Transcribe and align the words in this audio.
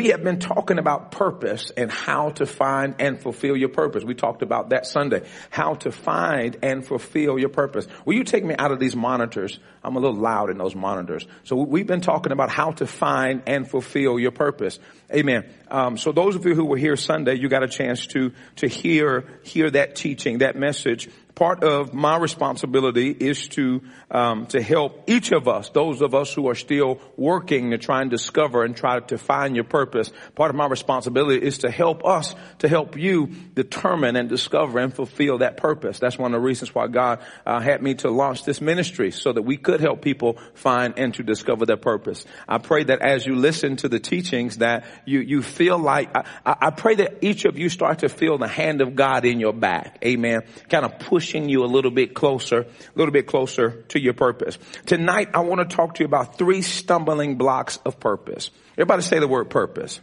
We 0.00 0.08
have 0.08 0.24
been 0.24 0.38
talking 0.38 0.78
about 0.78 1.12
purpose 1.12 1.70
and 1.76 1.92
how 1.92 2.30
to 2.30 2.46
find 2.46 2.94
and 2.98 3.20
fulfill 3.20 3.54
your 3.54 3.68
purpose. 3.68 4.02
We 4.02 4.14
talked 4.14 4.40
about 4.40 4.70
that 4.70 4.86
Sunday. 4.86 5.28
How 5.50 5.74
to 5.74 5.92
find 5.92 6.56
and 6.62 6.86
fulfill 6.86 7.38
your 7.38 7.50
purpose. 7.50 7.86
Will 8.06 8.14
you 8.14 8.24
take 8.24 8.42
me 8.42 8.54
out 8.58 8.72
of 8.72 8.80
these 8.80 8.96
monitors? 8.96 9.58
I'm 9.84 9.96
a 9.96 10.00
little 10.00 10.16
loud 10.16 10.48
in 10.48 10.56
those 10.56 10.74
monitors. 10.74 11.26
So 11.44 11.56
we've 11.56 11.86
been 11.86 12.00
talking 12.00 12.32
about 12.32 12.48
how 12.48 12.70
to 12.70 12.86
find 12.86 13.42
and 13.46 13.68
fulfill 13.68 14.18
your 14.18 14.30
purpose. 14.30 14.78
Amen. 15.14 15.44
Um, 15.70 15.98
so 15.98 16.12
those 16.12 16.34
of 16.34 16.46
you 16.46 16.54
who 16.54 16.64
were 16.64 16.78
here 16.78 16.96
Sunday, 16.96 17.34
you 17.34 17.50
got 17.50 17.62
a 17.62 17.68
chance 17.68 18.06
to 18.08 18.32
to 18.56 18.68
hear 18.68 19.24
hear 19.42 19.70
that 19.70 19.96
teaching, 19.96 20.38
that 20.38 20.56
message 20.56 21.10
part 21.40 21.64
of 21.64 21.94
my 21.94 22.18
responsibility 22.18 23.10
is 23.10 23.48
to 23.48 23.80
um, 24.10 24.44
to 24.44 24.60
help 24.60 25.08
each 25.08 25.32
of 25.32 25.48
us, 25.48 25.70
those 25.70 26.02
of 26.02 26.14
us 26.14 26.34
who 26.34 26.48
are 26.50 26.54
still 26.54 27.00
working 27.16 27.70
to 27.70 27.78
try 27.78 28.02
and 28.02 28.10
discover 28.10 28.62
and 28.62 28.76
try 28.76 29.00
to 29.00 29.16
find 29.16 29.54
your 29.54 29.64
purpose. 29.64 30.12
Part 30.34 30.50
of 30.50 30.56
my 30.56 30.66
responsibility 30.66 31.42
is 31.42 31.58
to 31.58 31.70
help 31.70 32.04
us, 32.04 32.34
to 32.58 32.68
help 32.68 32.98
you 32.98 33.28
determine 33.54 34.16
and 34.16 34.28
discover 34.28 34.80
and 34.80 34.92
fulfill 34.92 35.38
that 35.38 35.56
purpose. 35.56 35.98
That's 35.98 36.18
one 36.18 36.34
of 36.34 36.42
the 36.42 36.46
reasons 36.46 36.74
why 36.74 36.88
God 36.88 37.20
uh, 37.46 37.60
had 37.60 37.80
me 37.82 37.94
to 37.94 38.10
launch 38.10 38.44
this 38.44 38.60
ministry, 38.60 39.10
so 39.10 39.32
that 39.32 39.42
we 39.42 39.56
could 39.56 39.80
help 39.80 40.02
people 40.02 40.36
find 40.52 40.98
and 40.98 41.14
to 41.14 41.22
discover 41.22 41.64
their 41.64 41.78
purpose. 41.78 42.26
I 42.46 42.58
pray 42.58 42.84
that 42.84 43.00
as 43.00 43.24
you 43.24 43.34
listen 43.34 43.76
to 43.76 43.88
the 43.88 43.98
teachings, 43.98 44.58
that 44.58 44.84
you 45.06 45.20
you 45.20 45.40
feel 45.40 45.78
like 45.78 46.14
I, 46.14 46.24
I 46.44 46.70
pray 46.70 46.96
that 46.96 47.24
each 47.24 47.46
of 47.46 47.58
you 47.58 47.70
start 47.70 48.00
to 48.00 48.10
feel 48.10 48.36
the 48.36 48.48
hand 48.48 48.82
of 48.82 48.94
God 48.94 49.24
in 49.24 49.40
your 49.40 49.54
back. 49.54 50.04
Amen. 50.04 50.42
Kind 50.68 50.84
of 50.84 50.98
push 50.98 51.29
pushing 51.30 51.48
you 51.48 51.64
a 51.64 51.66
little 51.66 51.92
bit 51.92 52.12
closer, 52.12 52.62
a 52.62 52.66
little 52.96 53.12
bit 53.12 53.28
closer 53.28 53.82
to 53.86 54.00
your 54.00 54.14
purpose. 54.14 54.58
Tonight, 54.84 55.28
I 55.32 55.40
want 55.40 55.60
to 55.60 55.76
talk 55.76 55.94
to 55.94 56.00
you 56.00 56.06
about 56.06 56.36
three 56.36 56.60
stumbling 56.60 57.36
blocks 57.36 57.78
of 57.84 58.00
purpose. 58.00 58.50
Everybody 58.72 59.02
say 59.02 59.20
the 59.20 59.28
word 59.28 59.48
purpose 59.48 60.00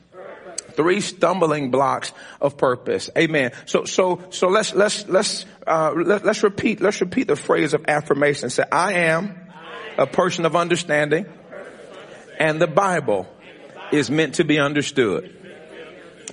three 0.72 1.02
stumbling 1.02 1.72
blocks 1.72 2.14
of 2.40 2.56
purpose. 2.56 3.10
Amen. 3.18 3.52
So, 3.66 3.86
so, 3.86 4.22
so 4.30 4.48
let's, 4.48 4.76
let's, 4.76 5.08
let's, 5.08 5.44
uh, 5.66 5.92
let, 5.92 6.24
us 6.24 6.44
repeat, 6.44 6.82
let's 6.82 7.02
repeat 7.02 7.28
the 7.28 7.36
phrase 7.36 7.74
of 7.74 7.86
affirmation. 7.88 8.52
Say, 8.52 8.64
I 8.72 8.94
am 9.10 9.36
a 9.98 10.06
person 10.06 10.46
of 10.46 10.56
understanding 10.56 11.26
and 12.38 12.62
the 12.62 12.68
Bible 12.68 13.26
is 13.92 14.12
meant 14.12 14.36
to 14.36 14.44
be 14.44 14.60
understood. 14.60 15.34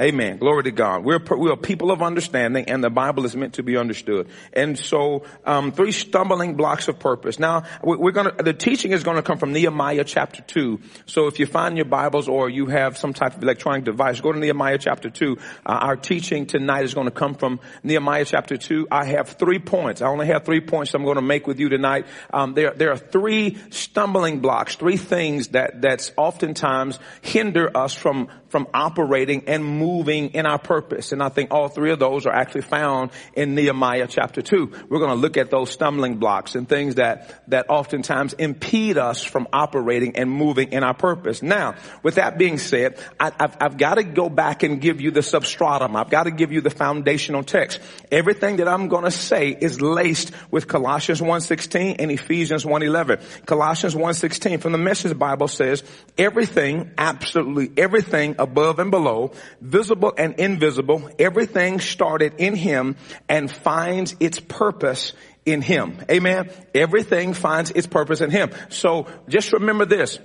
Amen. 0.00 0.38
Glory 0.38 0.64
to 0.64 0.72
God. 0.72 1.04
We're, 1.04 1.20
we're 1.30 1.54
people 1.54 1.92
of 1.92 2.02
understanding 2.02 2.64
and 2.68 2.82
the 2.82 2.90
Bible 2.90 3.24
is 3.26 3.36
meant 3.36 3.54
to 3.54 3.62
be 3.62 3.76
understood. 3.76 4.28
And 4.52 4.76
so, 4.76 5.22
um, 5.44 5.70
three 5.70 5.92
stumbling 5.92 6.56
blocks 6.56 6.88
of 6.88 6.98
purpose. 6.98 7.38
Now, 7.38 7.62
we're 7.80 8.10
gonna, 8.10 8.32
the 8.32 8.52
teaching 8.52 8.90
is 8.90 9.04
gonna 9.04 9.22
come 9.22 9.38
from 9.38 9.52
Nehemiah 9.52 10.02
chapter 10.02 10.42
2. 10.42 10.80
So 11.06 11.28
if 11.28 11.38
you 11.38 11.46
find 11.46 11.76
your 11.76 11.84
Bibles 11.84 12.26
or 12.26 12.50
you 12.50 12.66
have 12.66 12.98
some 12.98 13.12
type 13.12 13.36
of 13.36 13.42
electronic 13.44 13.84
device, 13.84 14.20
go 14.20 14.32
to 14.32 14.38
Nehemiah 14.38 14.78
chapter 14.78 15.10
2. 15.10 15.38
Uh, 15.64 15.68
our 15.68 15.96
teaching 15.96 16.46
tonight 16.46 16.82
is 16.82 16.92
gonna 16.92 17.12
come 17.12 17.34
from 17.36 17.60
Nehemiah 17.84 18.24
chapter 18.24 18.56
2. 18.56 18.88
I 18.90 19.04
have 19.04 19.28
three 19.28 19.60
points. 19.60 20.02
I 20.02 20.08
only 20.08 20.26
have 20.26 20.44
three 20.44 20.60
points 20.60 20.92
I'm 20.94 21.04
gonna 21.04 21.22
make 21.22 21.46
with 21.46 21.60
you 21.60 21.68
tonight. 21.68 22.06
Um, 22.32 22.54
there, 22.54 22.72
there 22.72 22.90
are 22.90 22.98
three 22.98 23.58
stumbling 23.70 24.40
blocks, 24.40 24.74
three 24.74 24.96
things 24.96 25.48
that, 25.48 25.82
that's 25.82 26.10
oftentimes 26.16 26.98
hinder 27.22 27.70
us 27.76 27.94
from, 27.94 28.26
from 28.48 28.66
operating 28.74 29.44
and 29.46 29.64
moving 29.64 29.83
moving 29.84 30.30
in 30.30 30.46
our 30.46 30.58
purpose. 30.58 31.12
And 31.12 31.22
I 31.22 31.28
think 31.28 31.52
all 31.52 31.68
three 31.68 31.92
of 31.92 31.98
those 31.98 32.26
are 32.26 32.32
actually 32.32 32.62
found 32.62 33.10
in 33.34 33.54
Nehemiah 33.54 34.06
chapter 34.08 34.40
two. 34.40 34.72
We're 34.88 34.98
going 34.98 35.10
to 35.10 35.16
look 35.16 35.36
at 35.36 35.50
those 35.50 35.70
stumbling 35.70 36.16
blocks 36.16 36.54
and 36.54 36.68
things 36.68 36.94
that, 36.94 37.44
that 37.48 37.66
oftentimes 37.68 38.32
impede 38.34 38.96
us 38.96 39.22
from 39.22 39.46
operating 39.52 40.16
and 40.16 40.30
moving 40.30 40.72
in 40.72 40.82
our 40.82 40.94
purpose. 40.94 41.42
Now, 41.42 41.74
with 42.02 42.14
that 42.14 42.38
being 42.38 42.58
said, 42.58 42.98
I, 43.20 43.32
have 43.38 43.56
I've 43.60 43.76
got 43.76 43.94
to 43.94 44.04
go 44.04 44.30
back 44.30 44.62
and 44.62 44.80
give 44.80 45.00
you 45.00 45.10
the 45.10 45.22
substratum. 45.22 45.96
I've 45.96 46.10
got 46.10 46.24
to 46.24 46.30
give 46.30 46.50
you 46.50 46.60
the 46.60 46.70
foundational 46.70 47.42
text. 47.42 47.80
Everything 48.10 48.56
that 48.56 48.68
I'm 48.68 48.88
going 48.88 49.04
to 49.04 49.10
say 49.10 49.50
is 49.50 49.80
laced 49.80 50.32
with 50.50 50.66
Colossians 50.66 51.20
1.16 51.20 51.96
and 51.98 52.10
Ephesians 52.10 52.64
1.11. 52.64 53.46
Colossians 53.46 53.94
1.16 53.94 54.60
from 54.60 54.72
the 54.72 54.78
Message 54.78 55.18
Bible 55.18 55.48
says, 55.48 55.82
everything, 56.16 56.90
absolutely 56.96 57.70
everything 57.76 58.36
above 58.38 58.78
and 58.78 58.90
below, 58.90 59.32
visible 59.74 60.14
and 60.16 60.38
invisible, 60.38 61.10
everything 61.18 61.80
started 61.80 62.34
in 62.38 62.54
Him 62.54 62.94
and 63.28 63.50
finds 63.50 64.14
its 64.20 64.38
purpose 64.38 65.14
in 65.44 65.62
Him. 65.62 65.98
Amen. 66.08 66.48
Everything 66.72 67.34
finds 67.34 67.72
its 67.72 67.88
purpose 67.88 68.20
in 68.20 68.30
Him. 68.30 68.52
So 68.68 69.08
just 69.28 69.52
remember 69.52 69.84
this 69.84 70.20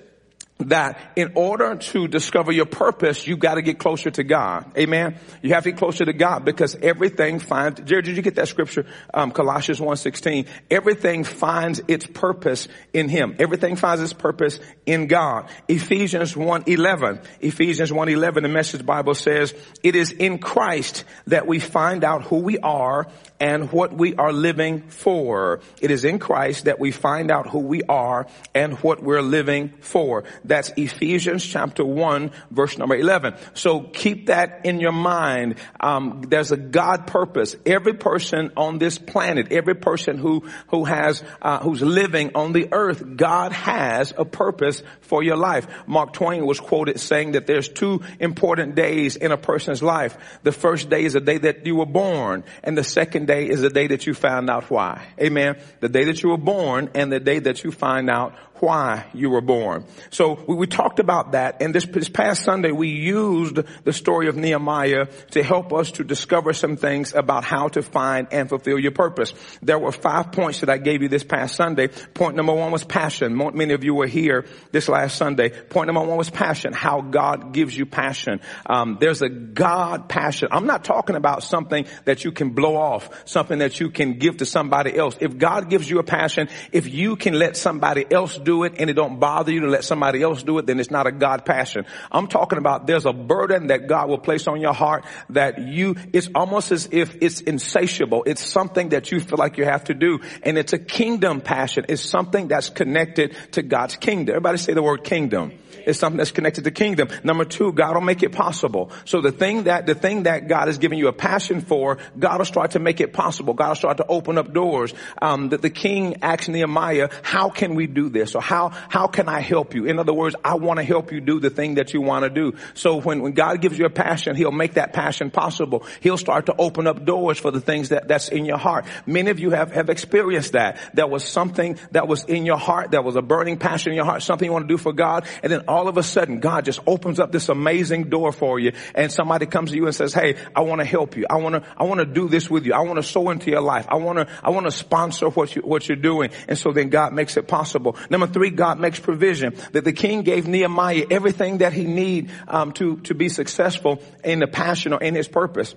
that 0.60 1.00
in 1.16 1.32
order 1.36 1.76
to 1.78 2.08
discover 2.08 2.52
your 2.52 2.66
purpose, 2.66 3.26
you've 3.26 3.40
got 3.40 3.56
to 3.56 3.62
get 3.62 3.80
closer 3.80 4.12
to 4.12 4.24
God. 4.24 4.78
Amen. 4.78 5.18
You 5.42 5.54
have 5.54 5.64
to 5.64 5.72
get 5.72 5.80
closer 5.80 6.04
to 6.04 6.12
God 6.12 6.44
because 6.44 6.76
everything 6.76 7.40
finds, 7.40 7.80
Jared, 7.82 8.06
did 8.06 8.18
you 8.18 8.22
get 8.22 8.36
that 8.36 8.50
scripture? 8.50 8.86
Um, 9.14 9.32
Colossians 9.32 9.80
1.16. 9.80 10.48
Everything 10.70 11.24
finds 11.24 11.82
its 11.88 12.06
purpose 12.06 12.68
in 12.94 13.08
Him. 13.08 13.38
Everything 13.40 13.78
finds 13.78 14.02
its 14.02 14.12
purpose 14.12 14.60
in 14.86 15.08
God. 15.08 15.50
Ephesians 15.70 16.34
1.11. 16.34 17.24
Ephesians 17.40 17.92
1.11, 17.92 18.42
the 18.42 18.50
message 18.50 18.86
Bible 18.86 19.16
says, 19.16 19.54
it 19.82 19.96
is 19.96 20.12
in 20.12 20.40
Christ 20.40 21.06
that 21.28 21.48
we 21.48 21.60
find 21.60 22.04
out 22.04 22.24
who 22.24 22.40
we 22.40 22.58
are 22.58 23.08
and 23.40 23.72
what 23.72 23.94
we 23.94 24.16
are 24.16 24.34
living 24.34 24.82
for. 24.90 25.62
It 25.82 25.92
is 25.92 26.04
in 26.04 26.20
Christ 26.20 26.66
that 26.66 26.80
we 26.80 26.92
find 26.92 27.32
out 27.32 27.48
who 27.48 27.60
we 27.60 27.82
are 27.84 28.28
and 28.54 28.74
what 28.80 29.02
we're 29.02 29.22
living 29.22 29.70
for. 29.80 30.26
That's 30.50 30.72
Ephesians 30.76 31.46
chapter 31.46 31.86
1 31.86 32.32
verse 32.50 32.78
number 32.78 32.96
11. 32.96 33.36
So 33.54 33.82
keep 33.82 34.28
that 34.28 34.66
in 34.66 34.80
your 34.80 34.92
mind. 34.92 35.56
Um, 35.80 36.24
there's 36.28 36.52
a 36.52 36.58
God 36.58 37.06
purpose. 37.06 37.56
Every 37.68 37.94
person 37.94 38.52
on 38.58 38.80
this 38.80 38.98
planet, 38.98 39.52
every 39.52 39.76
person 39.76 40.18
who, 40.18 40.50
who 40.70 40.86
has, 40.86 41.24
uh, 41.42 41.60
who's 41.60 41.84
living 41.84 42.32
on 42.34 42.52
the 42.52 42.70
earth, 42.72 43.16
God 43.16 43.52
has 43.52 44.12
a 44.18 44.26
purpose 44.26 44.82
for 45.02 45.22
your 45.22 45.38
life. 45.38 45.68
Mark 45.86 46.14
Twain 46.14 46.48
was 46.48 46.60
quoted 46.60 47.00
saying 47.00 47.34
that 47.34 47.46
there's 47.46 47.70
two 47.70 48.02
important 48.20 48.74
days 48.74 49.16
in 49.16 49.32
a 49.32 49.38
person's 49.38 49.84
life. 49.84 50.18
The 50.42 50.52
first 50.52 50.90
day 50.90 51.06
is 51.06 51.14
the 51.14 51.22
day 51.22 51.38
that 51.38 51.66
you 51.68 51.76
were 51.76 51.86
born 51.86 52.44
and 52.64 52.76
the 52.76 52.84
second 52.84 53.28
day 53.28 53.48
is 53.48 53.62
the 53.62 53.70
day 53.70 53.88
that 53.88 54.08
you 54.08 54.16
found 54.16 54.50
out 54.50 54.72
why. 54.72 55.06
Amen. 55.22 55.60
The 55.80 55.90
day 55.90 56.06
that 56.06 56.24
you 56.24 56.30
were 56.30 56.38
born 56.38 56.90
and 56.96 57.12
the 57.12 57.20
day 57.20 57.38
that 57.38 57.64
you 57.64 57.72
find 57.72 58.10
out 58.10 58.36
why 58.62 59.06
you 59.14 59.30
were 59.30 59.42
born. 59.42 59.86
So 60.10 60.44
we, 60.48 60.56
we, 60.56 60.68
talked 60.68 61.00
about 61.00 61.32
that 61.32 61.62
and 61.62 61.74
this, 61.74 61.86
this 61.86 62.10
past 62.10 62.44
Sunday 62.44 62.72
we 62.72 62.90
used 62.90 63.60
the 63.84 63.94
story 63.94 64.28
of 64.28 64.36
Nehemiah 64.36 65.08
to 65.32 65.44
help 65.44 65.74
us 65.74 65.92
to 65.94 66.04
discover 66.04 66.54
some 66.54 66.78
things 66.78 67.14
about 67.14 67.44
how 67.44 67.70
to 67.70 67.82
find 67.82 68.28
and 68.32 68.48
fulfill 68.50 68.80
your 68.80 68.92
purpose. 68.92 69.34
There 69.62 69.80
were 69.80 69.92
five 69.92 70.32
points 70.32 70.60
that 70.62 70.70
I 70.70 70.78
gave 70.78 71.02
you 71.02 71.10
this 71.10 71.24
past 71.24 71.56
Sunday. 71.56 71.88
Point 71.88 72.36
number 72.36 72.54
one 72.54 72.72
was 72.72 72.84
passion. 72.84 73.36
Many 73.38 73.74
of 73.74 73.84
you 73.84 73.94
were 73.94 74.08
here 74.08 74.46
this 74.72 74.90
last 74.90 75.18
Sunday. 75.18 75.50
Point 75.50 75.88
number 75.88 76.02
one 76.02 76.18
was 76.18 76.30
passion. 76.30 76.74
How 76.74 77.02
God 77.02 77.54
gives 77.54 77.78
you 77.78 77.86
passion. 77.86 78.42
Um, 78.66 78.98
there's 79.00 79.22
a 79.22 79.30
God 79.30 80.10
passion. 80.10 80.50
I'm 80.52 80.66
not 80.66 80.84
talking 80.84 81.16
about 81.16 81.44
something 81.44 81.86
that 82.06 82.24
you 82.24 82.32
can 82.32 82.52
blow 82.52 82.76
off, 82.76 83.10
something 83.28 83.60
that 83.60 83.80
you 83.80 83.90
can 83.90 84.18
give 84.20 84.38
to 84.38 84.46
somebody 84.46 84.96
else. 84.98 85.18
If 85.20 85.38
God 85.38 85.70
gives 85.70 85.90
you 85.90 86.00
a 86.00 86.04
passion, 86.04 86.50
if 86.72 86.88
you 86.88 87.16
can 87.16 87.34
let 87.34 87.56
somebody 87.56 88.06
else 88.12 88.38
do 88.38 88.49
do 88.50 88.64
it 88.64 88.74
and 88.80 88.90
it 88.90 88.94
don't 88.94 89.20
bother 89.20 89.52
you 89.52 89.62
to 89.62 89.68
let 89.68 89.84
somebody 89.84 90.24
else 90.24 90.42
do 90.42 90.58
it, 90.58 90.66
then 90.66 90.80
it's 90.80 90.90
not 90.90 91.06
a 91.06 91.12
God 91.12 91.46
passion. 91.46 91.86
I'm 92.12 92.28
talking 92.28 92.58
about 92.58 92.88
there's 92.88 93.06
a 93.06 93.14
burden 93.14 93.68
that 93.68 93.88
God 93.88 94.10
will 94.10 94.18
place 94.18 94.48
on 94.48 94.60
your 94.60 94.74
heart 94.74 95.06
that 95.30 95.60
you, 95.60 95.96
it's 96.14 96.30
almost 96.34 96.72
as 96.72 96.90
if 96.92 97.16
it's 97.22 97.42
insatiable. 97.42 98.24
It's 98.26 98.44
something 98.44 98.90
that 98.90 99.12
you 99.12 99.20
feel 99.20 99.38
like 99.38 99.58
you 99.58 99.66
have 99.66 99.84
to 99.86 99.94
do. 99.94 100.20
And 100.42 100.58
it's 100.58 100.74
a 100.74 100.80
kingdom 100.80 101.42
passion. 101.42 101.86
It's 101.90 102.02
something 102.02 102.48
that's 102.48 102.70
connected 102.70 103.36
to 103.52 103.62
God's 103.62 103.96
kingdom. 103.98 104.34
Everybody 104.34 104.58
say 104.58 104.74
the 104.74 104.82
word 104.82 105.04
kingdom 105.04 105.54
is 105.86 105.98
something 106.00 106.18
that's 106.18 106.32
connected 106.32 106.64
to 106.64 106.72
kingdom. 106.72 107.10
Number 107.24 107.46
two, 107.46 107.72
God 107.74 107.94
will 107.96 108.02
make 108.02 108.24
it 108.24 108.32
possible. 108.32 108.92
So 109.06 109.22
the 109.22 109.32
thing 109.32 109.64
that, 109.64 109.86
the 109.86 109.96
thing 109.96 110.24
that 110.24 110.48
God 110.48 110.68
has 110.68 110.78
given 110.78 110.98
you 110.98 111.08
a 111.08 111.14
passion 111.14 111.62
for, 111.62 111.98
God 112.18 112.40
will 112.40 112.46
start 112.46 112.72
to 112.72 112.80
make 112.80 113.02
it 113.02 113.14
possible. 113.14 113.54
God 113.54 113.70
will 113.70 113.76
start 113.76 113.98
to 113.98 114.06
open 114.08 114.38
up 114.38 114.54
doors. 114.54 114.94
Um, 115.22 115.50
that 115.50 115.62
the 115.62 115.70
king 115.70 116.18
asked 116.22 116.50
Nehemiah, 116.50 117.10
how 117.24 117.50
can 117.50 117.76
we 117.76 117.88
do 117.88 118.10
this? 118.10 118.36
Or 118.36 118.42
how, 118.42 118.70
how 118.70 119.08
can 119.08 119.30
I 119.30 119.40
help 119.40 119.76
you? 119.76 119.86
In 119.86 120.00
other 120.00 120.14
words, 120.14 120.36
I 120.44 120.56
want 120.56 120.78
to 120.78 120.84
help 120.84 121.12
you 121.12 121.22
do 121.22 121.40
the 121.40 121.50
thing 121.50 121.76
that 121.76 121.94
you 121.94 122.02
want 122.02 122.24
to 122.24 122.30
do. 122.30 122.58
So 122.74 123.00
when, 123.02 123.22
when 123.22 123.34
God 123.34 123.62
gives 123.62 123.78
you 123.78 123.86
a 123.86 123.90
passion, 123.90 124.36
He'll 124.36 124.52
make 124.52 124.74
that 124.76 124.94
passion 124.94 125.32
possible. 125.32 125.86
He'll 126.02 126.18
start 126.18 126.48
to 126.48 126.56
open 126.58 126.88
up 126.88 127.06
doors 127.06 127.40
for 127.40 127.52
the 127.52 127.62
things 127.62 127.90
that, 127.90 128.08
that's 128.08 128.30
in 128.30 128.46
your 128.46 128.58
heart. 128.58 128.86
Many 129.06 129.30
of 129.30 129.40
you 129.40 129.52
have, 129.52 129.72
have 129.72 129.90
experienced 129.90 130.54
that. 130.54 130.80
There 130.94 131.08
was 131.08 131.24
something 131.24 131.78
that 131.92 132.08
was 132.08 132.24
in 132.26 132.46
your 132.46 132.58
heart, 132.58 132.92
that 132.92 133.04
was 133.04 133.16
a 133.16 133.22
burning 133.22 133.58
passion 133.58 133.92
in 133.92 133.96
your 133.96 134.06
heart, 134.06 134.24
something 134.24 134.46
you 134.46 134.52
want 134.52 134.68
to 134.68 134.74
do 134.74 134.78
for 134.78 134.94
God, 134.94 135.26
and 135.44 135.52
then 135.52 135.62
all 135.70 135.88
of 135.88 135.98
a 135.98 136.04
sudden 136.04 136.40
God 136.40 136.66
just 136.66 136.80
opens 136.86 137.20
up 137.20 137.32
this 137.32 137.50
amazing 137.50 138.10
door 138.10 138.32
for 138.32 138.60
you, 138.60 138.74
and 138.96 139.12
somebody 139.12 139.46
comes 139.46 139.72
to 139.72 139.78
you 139.78 139.86
and 139.86 139.96
says, 139.96 140.14
hey, 140.14 140.36
I 140.56 140.62
want 140.62 140.80
to 140.80 140.86
help 140.86 141.16
you. 141.16 141.26
I 141.30 141.36
want 141.36 141.56
to, 141.56 141.64
I 141.78 141.84
want 141.84 142.00
to 142.00 142.06
do 142.06 142.28
this 142.28 142.50
with 142.50 142.66
you. 142.66 142.74
I 142.74 142.80
want 142.80 142.98
to 142.98 143.04
sow 143.04 143.30
into 143.30 143.52
your 143.52 143.62
life. 143.62 143.86
I 143.88 143.96
want 143.96 144.20
to, 144.20 144.28
I 144.44 144.50
want 144.50 144.66
to 144.66 144.72
sponsor 144.72 145.30
what 145.30 145.56
you, 145.56 145.62
what 145.62 145.88
you're 145.88 145.96
doing. 145.96 146.32
And 146.48 146.58
so 146.58 146.72
then 146.72 146.90
God 146.90 147.14
makes 147.14 147.38
it 147.38 147.48
possible. 147.48 147.96
Number 148.10 148.28
three, 148.28 148.50
God 148.50 148.80
makes 148.80 149.00
provision. 149.00 149.56
That 149.72 149.84
the 149.84 149.94
king 149.94 150.24
gave 150.24 150.48
Nehemiah 150.48 151.06
everything 151.10 151.60
that 151.60 151.74
he 151.74 151.84
need 151.86 152.32
um, 152.48 152.72
to 152.74 152.98
to 153.02 153.14
be 153.14 153.30
successful 153.30 154.02
in 154.24 154.40
the 154.40 154.48
passion 154.48 154.94
or 154.94 155.02
in 155.02 155.16
his 155.16 155.28
purpose. 155.28 155.76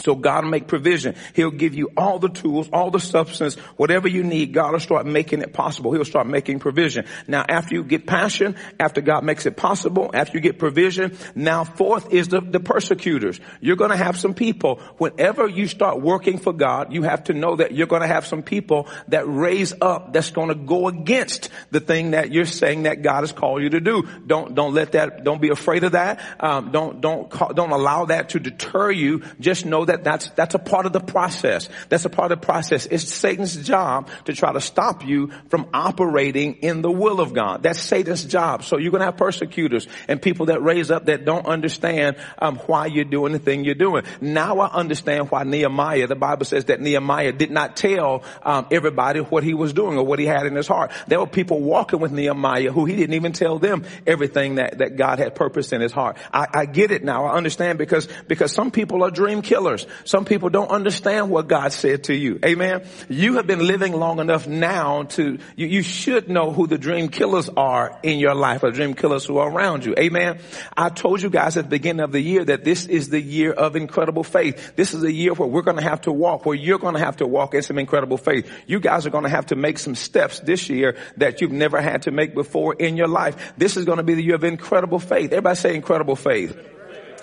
So 0.00 0.14
God 0.14 0.44
will 0.44 0.50
make 0.50 0.66
provision. 0.66 1.14
He'll 1.34 1.50
give 1.50 1.74
you 1.74 1.90
all 1.96 2.18
the 2.18 2.28
tools, 2.28 2.68
all 2.72 2.90
the 2.90 3.00
substance, 3.00 3.54
whatever 3.76 4.08
you 4.08 4.22
need. 4.22 4.52
God 4.52 4.72
will 4.72 4.80
start 4.80 5.06
making 5.06 5.42
it 5.42 5.52
possible. 5.52 5.92
He'll 5.92 6.04
start 6.04 6.26
making 6.26 6.58
provision. 6.58 7.06
Now 7.26 7.44
after 7.48 7.74
you 7.74 7.84
get 7.84 8.06
passion, 8.06 8.56
after 8.78 9.00
God 9.00 9.24
makes 9.24 9.46
it 9.46 9.56
possible, 9.56 10.10
after 10.14 10.36
you 10.36 10.40
get 10.40 10.58
provision, 10.58 11.16
now 11.34 11.64
fourth 11.64 12.12
is 12.12 12.28
the, 12.28 12.40
the 12.40 12.60
persecutors. 12.60 13.40
You're 13.60 13.76
going 13.76 13.90
to 13.90 13.96
have 13.96 14.18
some 14.18 14.34
people, 14.34 14.76
whenever 14.98 15.48
you 15.48 15.66
start 15.66 16.00
working 16.00 16.38
for 16.38 16.52
God, 16.52 16.92
you 16.92 17.02
have 17.02 17.24
to 17.24 17.34
know 17.34 17.56
that 17.56 17.72
you're 17.72 17.86
going 17.86 18.02
to 18.02 18.08
have 18.08 18.26
some 18.26 18.42
people 18.42 18.88
that 19.08 19.24
raise 19.26 19.72
up 19.80 20.12
that's 20.12 20.30
going 20.30 20.48
to 20.48 20.54
go 20.54 20.88
against 20.88 21.50
the 21.70 21.80
thing 21.80 22.12
that 22.12 22.32
you're 22.32 22.46
saying 22.46 22.84
that 22.84 23.02
God 23.02 23.20
has 23.20 23.32
called 23.32 23.62
you 23.62 23.70
to 23.70 23.80
do. 23.80 24.08
Don't, 24.26 24.54
don't 24.54 24.74
let 24.74 24.92
that, 24.92 25.24
don't 25.24 25.40
be 25.40 25.50
afraid 25.50 25.84
of 25.84 25.92
that. 25.92 26.20
Um, 26.40 26.70
don't, 26.70 27.00
don't, 27.00 27.30
don't 27.30 27.72
allow 27.72 28.06
that 28.06 28.30
to 28.30 28.40
deter 28.40 28.90
you. 28.90 29.22
Just 29.40 29.66
know 29.66 29.84
that 29.90 30.04
that's, 30.04 30.30
that's 30.30 30.54
a 30.54 30.58
part 30.58 30.86
of 30.86 30.92
the 30.92 31.00
process. 31.00 31.68
That's 31.88 32.04
a 32.04 32.08
part 32.08 32.30
of 32.30 32.40
the 32.40 32.46
process. 32.46 32.86
It's 32.86 33.12
Satan's 33.12 33.56
job 33.56 34.08
to 34.26 34.32
try 34.32 34.52
to 34.52 34.60
stop 34.60 35.04
you 35.04 35.30
from 35.48 35.68
operating 35.74 36.54
in 36.56 36.80
the 36.82 36.90
will 36.90 37.20
of 37.20 37.34
God. 37.34 37.62
That's 37.62 37.80
Satan's 37.80 38.24
job. 38.24 38.62
So 38.64 38.78
you're 38.78 38.92
going 38.92 39.00
to 39.00 39.06
have 39.06 39.16
persecutors 39.16 39.88
and 40.08 40.22
people 40.22 40.46
that 40.46 40.62
raise 40.62 40.90
up 40.90 41.06
that 41.06 41.24
don't 41.24 41.46
understand 41.46 42.16
um, 42.38 42.56
why 42.66 42.86
you're 42.86 43.04
doing 43.04 43.32
the 43.32 43.38
thing 43.38 43.64
you're 43.64 43.74
doing. 43.74 44.04
Now 44.20 44.60
I 44.60 44.72
understand 44.72 45.30
why 45.30 45.42
Nehemiah, 45.42 46.06
the 46.06 46.14
Bible 46.14 46.44
says 46.44 46.66
that 46.66 46.80
Nehemiah 46.80 47.32
did 47.32 47.50
not 47.50 47.76
tell 47.76 48.22
um, 48.42 48.66
everybody 48.70 49.20
what 49.20 49.42
he 49.42 49.54
was 49.54 49.72
doing 49.72 49.98
or 49.98 50.06
what 50.06 50.18
he 50.18 50.26
had 50.26 50.46
in 50.46 50.54
his 50.54 50.68
heart. 50.68 50.92
There 51.08 51.18
were 51.18 51.26
people 51.26 51.60
walking 51.60 51.98
with 51.98 52.12
Nehemiah 52.12 52.70
who 52.70 52.84
he 52.84 52.94
didn't 52.94 53.14
even 53.14 53.32
tell 53.32 53.58
them 53.58 53.84
everything 54.06 54.56
that, 54.56 54.78
that 54.78 54.96
God 54.96 55.18
had 55.18 55.34
purposed 55.34 55.72
in 55.72 55.80
his 55.80 55.92
heart. 55.92 56.16
I, 56.32 56.46
I 56.52 56.66
get 56.66 56.92
it 56.92 57.02
now. 57.02 57.26
I 57.26 57.36
understand 57.36 57.78
because, 57.78 58.08
because 58.28 58.52
some 58.52 58.70
people 58.70 59.02
are 59.02 59.10
dream 59.10 59.42
killers. 59.42 59.79
Some 60.04 60.24
people 60.24 60.48
don't 60.50 60.70
understand 60.70 61.30
what 61.30 61.48
God 61.48 61.72
said 61.72 62.04
to 62.04 62.14
you. 62.14 62.38
Amen. 62.44 62.82
You 63.08 63.34
have 63.34 63.46
been 63.46 63.66
living 63.66 63.92
long 63.92 64.18
enough 64.18 64.46
now 64.46 65.04
to, 65.04 65.38
you, 65.56 65.66
you 65.66 65.82
should 65.82 66.28
know 66.28 66.52
who 66.52 66.66
the 66.66 66.78
dream 66.78 67.08
killers 67.08 67.48
are 67.48 67.98
in 68.02 68.18
your 68.18 68.34
life 68.34 68.62
or 68.62 68.70
dream 68.70 68.94
killers 68.94 69.24
who 69.24 69.38
are 69.38 69.50
around 69.50 69.84
you. 69.84 69.94
Amen. 69.98 70.38
I 70.76 70.88
told 70.88 71.22
you 71.22 71.30
guys 71.30 71.56
at 71.56 71.64
the 71.64 71.70
beginning 71.70 72.02
of 72.02 72.12
the 72.12 72.20
year 72.20 72.44
that 72.44 72.64
this 72.64 72.86
is 72.86 73.08
the 73.08 73.20
year 73.20 73.52
of 73.52 73.76
incredible 73.76 74.24
faith. 74.24 74.76
This 74.76 74.94
is 74.94 75.02
a 75.02 75.12
year 75.12 75.34
where 75.34 75.48
we're 75.48 75.62
going 75.62 75.76
to 75.76 75.82
have 75.82 76.02
to 76.02 76.12
walk, 76.12 76.46
where 76.46 76.56
you're 76.56 76.78
going 76.78 76.94
to 76.94 77.00
have 77.00 77.18
to 77.18 77.26
walk 77.26 77.54
in 77.54 77.62
some 77.62 77.78
incredible 77.78 78.18
faith. 78.18 78.50
You 78.66 78.80
guys 78.80 79.06
are 79.06 79.10
going 79.10 79.24
to 79.24 79.30
have 79.30 79.46
to 79.46 79.56
make 79.56 79.78
some 79.78 79.94
steps 79.94 80.40
this 80.40 80.68
year 80.68 80.96
that 81.16 81.40
you've 81.40 81.52
never 81.52 81.80
had 81.80 82.02
to 82.02 82.10
make 82.10 82.34
before 82.34 82.74
in 82.74 82.96
your 82.96 83.08
life. 83.08 83.52
This 83.56 83.76
is 83.76 83.84
going 83.84 83.98
to 83.98 84.04
be 84.04 84.14
the 84.14 84.22
year 84.22 84.34
of 84.36 84.44
incredible 84.44 84.98
faith. 84.98 85.32
Everybody 85.32 85.56
say 85.56 85.74
incredible 85.74 86.16
faith. 86.16 86.56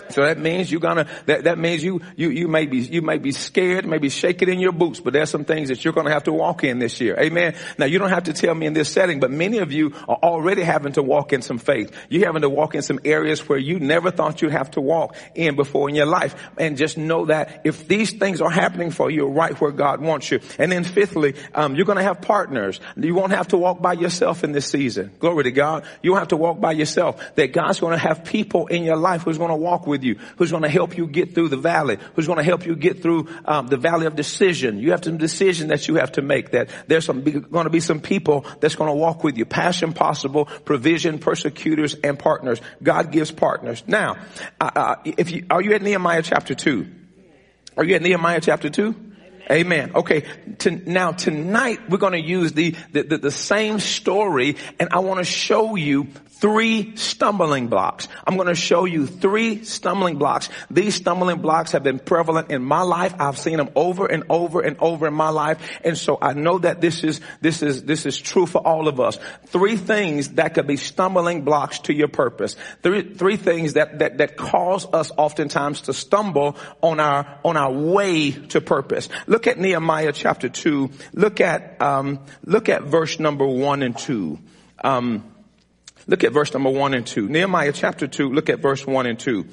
So 0.10 0.24
that 0.24 0.38
means 0.38 0.72
you're 0.72 0.82
gonna, 0.82 1.08
that, 1.26 1.46
that 1.46 1.58
means 1.58 1.84
you, 1.84 2.02
you, 2.16 2.30
you 2.30 2.48
may 2.48 2.66
be, 2.66 2.80
you 2.80 3.02
may 3.02 3.18
be 3.18 3.32
scared, 3.32 3.86
maybe 3.86 4.10
shaking 4.10 4.50
in 4.50 4.60
your 4.60 4.72
boots, 4.72 5.00
but 5.00 5.14
there's 5.14 5.30
some 5.30 5.46
things 5.46 5.70
that 5.70 5.84
you're 5.84 5.94
gonna 5.94 6.12
have 6.12 6.24
to 6.24 6.34
walk 6.34 6.64
in 6.64 6.80
this 6.80 7.00
year. 7.00 7.18
Amen. 7.20 7.56
Now 7.78 7.86
you 7.86 8.00
don't 8.00 8.10
have 8.10 8.26
to 8.26 8.34
tell 8.34 8.54
me 8.56 8.66
in 8.66 8.74
this 8.74 8.90
setting, 8.90 9.20
but 9.20 9.32
many 9.32 9.60
of 9.60 9.72
you 9.72 9.94
are 10.08 10.18
already 10.18 10.64
having 10.64 10.94
to 10.94 11.04
walk 11.04 11.34
in 11.34 11.42
some 11.42 11.58
faith. 11.58 11.96
You're 12.10 12.26
having 12.26 12.42
to 12.42 12.50
walk 12.50 12.76
in 12.76 12.82
some 12.82 13.00
areas 13.06 13.48
where 13.48 13.60
you 13.60 13.80
never 13.80 14.12
thought 14.12 14.42
you'd 14.42 14.52
have 14.52 14.72
to 14.72 14.82
walk 14.82 15.16
in 15.36 15.56
before 15.56 15.90
in 15.90 15.96
your 15.96 16.06
life. 16.06 16.36
And 16.58 16.78
just 16.78 16.98
know 16.98 17.26
that 17.26 17.62
if 17.64 17.88
these 17.88 18.14
things 18.14 18.42
are 18.42 18.50
happening 18.50 18.92
for 18.92 19.10
you, 19.10 19.28
right 19.28 19.60
where 19.60 19.72
God 19.72 20.02
wants 20.02 20.32
you. 20.32 20.40
And 20.58 20.72
then 20.72 20.84
fifthly, 20.84 21.36
um, 21.54 21.76
you're 21.76 21.86
gonna 21.86 22.04
have 22.04 22.22
partners. 22.22 22.80
You 22.96 23.16
won't 23.16 23.32
have 23.32 23.50
to 23.50 23.58
walk 23.58 23.82
by 23.82 23.94
yourself 23.94 24.44
in 24.44 24.52
this 24.52 24.68
season. 24.68 25.12
Glory 25.20 25.46
to 25.46 25.52
God. 25.52 25.86
You 26.02 26.12
won't 26.12 26.22
have 26.22 26.30
to 26.30 26.38
walk 26.38 26.60
by 26.60 26.72
yourself. 26.72 27.36
That 27.36 27.54
God's 27.54 27.80
gonna 27.80 27.98
have 27.98 28.26
people 28.26 28.68
in 28.68 28.84
your 28.84 28.98
life 28.98 29.24
who's 29.24 29.38
gonna 29.38 29.56
walk 29.56 29.88
with 29.88 29.97
you 30.04 30.08
you, 30.08 30.16
who's 30.38 30.50
going 30.50 30.64
to 30.64 30.70
help 30.70 30.98
you 30.98 31.06
get 31.06 31.36
through 31.36 31.50
the 31.50 31.58
valley, 31.58 31.98
who's 32.16 32.26
going 32.26 32.38
to 32.38 32.44
help 32.44 32.66
you 32.66 32.76
get 32.76 33.02
through 33.02 33.28
um, 33.46 33.68
the 33.68 33.78
valley 33.78 34.08
of 34.08 34.16
decision. 34.16 34.80
You 34.80 34.92
have 34.92 35.04
some 35.04 35.18
decision 35.18 35.68
that 35.68 35.88
you 35.88 35.96
have 35.96 36.14
to 36.14 36.22
make. 36.22 36.52
That 36.52 36.70
there's 36.88 37.06
some 37.06 37.22
going 37.22 37.66
to 37.66 37.70
be 37.70 37.80
some 37.80 38.00
people 38.00 38.46
that's 38.60 38.76
going 38.76 38.90
to 38.90 38.96
walk 38.96 39.24
with 39.24 39.38
you. 39.38 39.46
Passion 39.46 39.94
possible, 39.94 40.46
provision, 40.46 41.20
persecutors, 41.20 41.94
and 41.94 42.18
partners. 42.18 42.60
God 42.82 43.12
gives 43.12 43.32
partners. 43.32 43.84
Now, 43.86 44.18
uh, 44.60 44.72
uh, 44.76 44.96
if 45.06 45.32
you 45.32 45.46
are 45.50 45.62
you 45.62 45.74
at 45.74 45.82
Nehemiah 45.82 46.24
chapter 46.24 46.56
two? 46.56 46.88
Are 47.76 47.84
you 47.84 47.96
at 47.96 48.02
Nehemiah 48.02 48.42
chapter 48.42 48.70
two? 48.70 48.96
Amen. 49.50 49.92
Okay. 49.96 50.26
To, 50.60 50.72
now 50.72 51.14
tonight 51.14 51.90
we're 51.90 52.00
going 52.00 52.14
to 52.14 52.22
use 52.22 52.52
the, 52.52 52.76
the, 52.92 53.04
the, 53.04 53.18
the, 53.18 53.32
same 53.32 53.80
story 53.80 54.58
and 54.78 54.90
I 54.92 55.00
want 55.00 55.20
to 55.20 55.24
show 55.24 55.76
you 55.76 56.08
three 56.40 56.96
stumbling 56.96 57.68
blocks. 57.68 58.08
I'm 58.26 58.36
going 58.36 58.48
to 58.48 58.56
show 58.56 58.86
you 58.86 59.08
three 59.08 59.64
stumbling 59.64 60.18
blocks. 60.18 60.50
These 60.70 60.96
stumbling 60.96 61.42
blocks 61.42 61.72
have 61.72 61.84
been 61.84 62.00
prevalent 62.00 62.52
in 62.52 62.64
my 62.64 62.82
life. 62.82 63.16
I've 63.20 63.38
seen 63.38 63.58
them 63.58 63.70
over 63.76 64.06
and 64.06 64.24
over 64.30 64.62
and 64.62 64.78
over 64.80 65.08
in 65.08 65.14
my 65.14 65.30
life. 65.30 65.60
And 65.84 65.98
so 65.98 66.18
I 66.22 66.34
know 66.34 66.60
that 66.60 66.82
this 66.82 67.04
is, 67.04 67.22
this 67.42 67.62
is, 67.62 67.84
this 67.84 68.06
is 68.06 68.20
true 68.20 68.46
for 68.46 68.60
all 68.66 68.88
of 68.88 69.00
us. 69.00 69.18
Three 69.48 69.78
things 69.78 70.30
that 70.34 70.54
could 70.54 70.68
be 70.68 70.78
stumbling 70.78 71.44
blocks 71.44 71.80
to 71.80 71.94
your 71.94 72.08
purpose. 72.08 72.56
Three, 72.84 73.14
three 73.14 73.38
things 73.38 73.74
that, 73.74 74.00
that, 74.00 74.20
that 74.20 74.38
cause 74.38 74.86
us 74.94 75.12
oftentimes 75.18 75.82
to 75.82 75.94
stumble 75.94 76.58
on 76.82 77.00
our, 77.00 77.40
on 77.44 77.58
our 77.58 77.72
way 77.72 78.32
to 78.32 78.62
purpose. 78.62 79.10
Look 79.26 79.48
at 79.48 79.58
Nehemiah 79.58 80.12
chapter 80.14 80.50
two. 80.50 80.92
Look 81.14 81.42
at, 81.42 81.82
um, 81.82 82.20
look 82.46 82.70
at 82.70 82.84
verse 82.84 83.20
number 83.20 83.46
one 83.46 83.82
and 83.82 83.98
two. 83.98 84.40
Um, 84.84 85.24
Look 86.08 86.24
at 86.24 86.32
verse 86.32 86.54
number 86.54 86.70
one 86.70 86.94
and 86.94 87.06
two. 87.06 87.28
Nehemiah 87.28 87.74
chapter 87.74 88.08
two, 88.08 88.30
look 88.30 88.50
at 88.50 88.60
verse 88.60 88.88
one 88.88 89.06
and 89.06 89.20
two. 89.20 89.46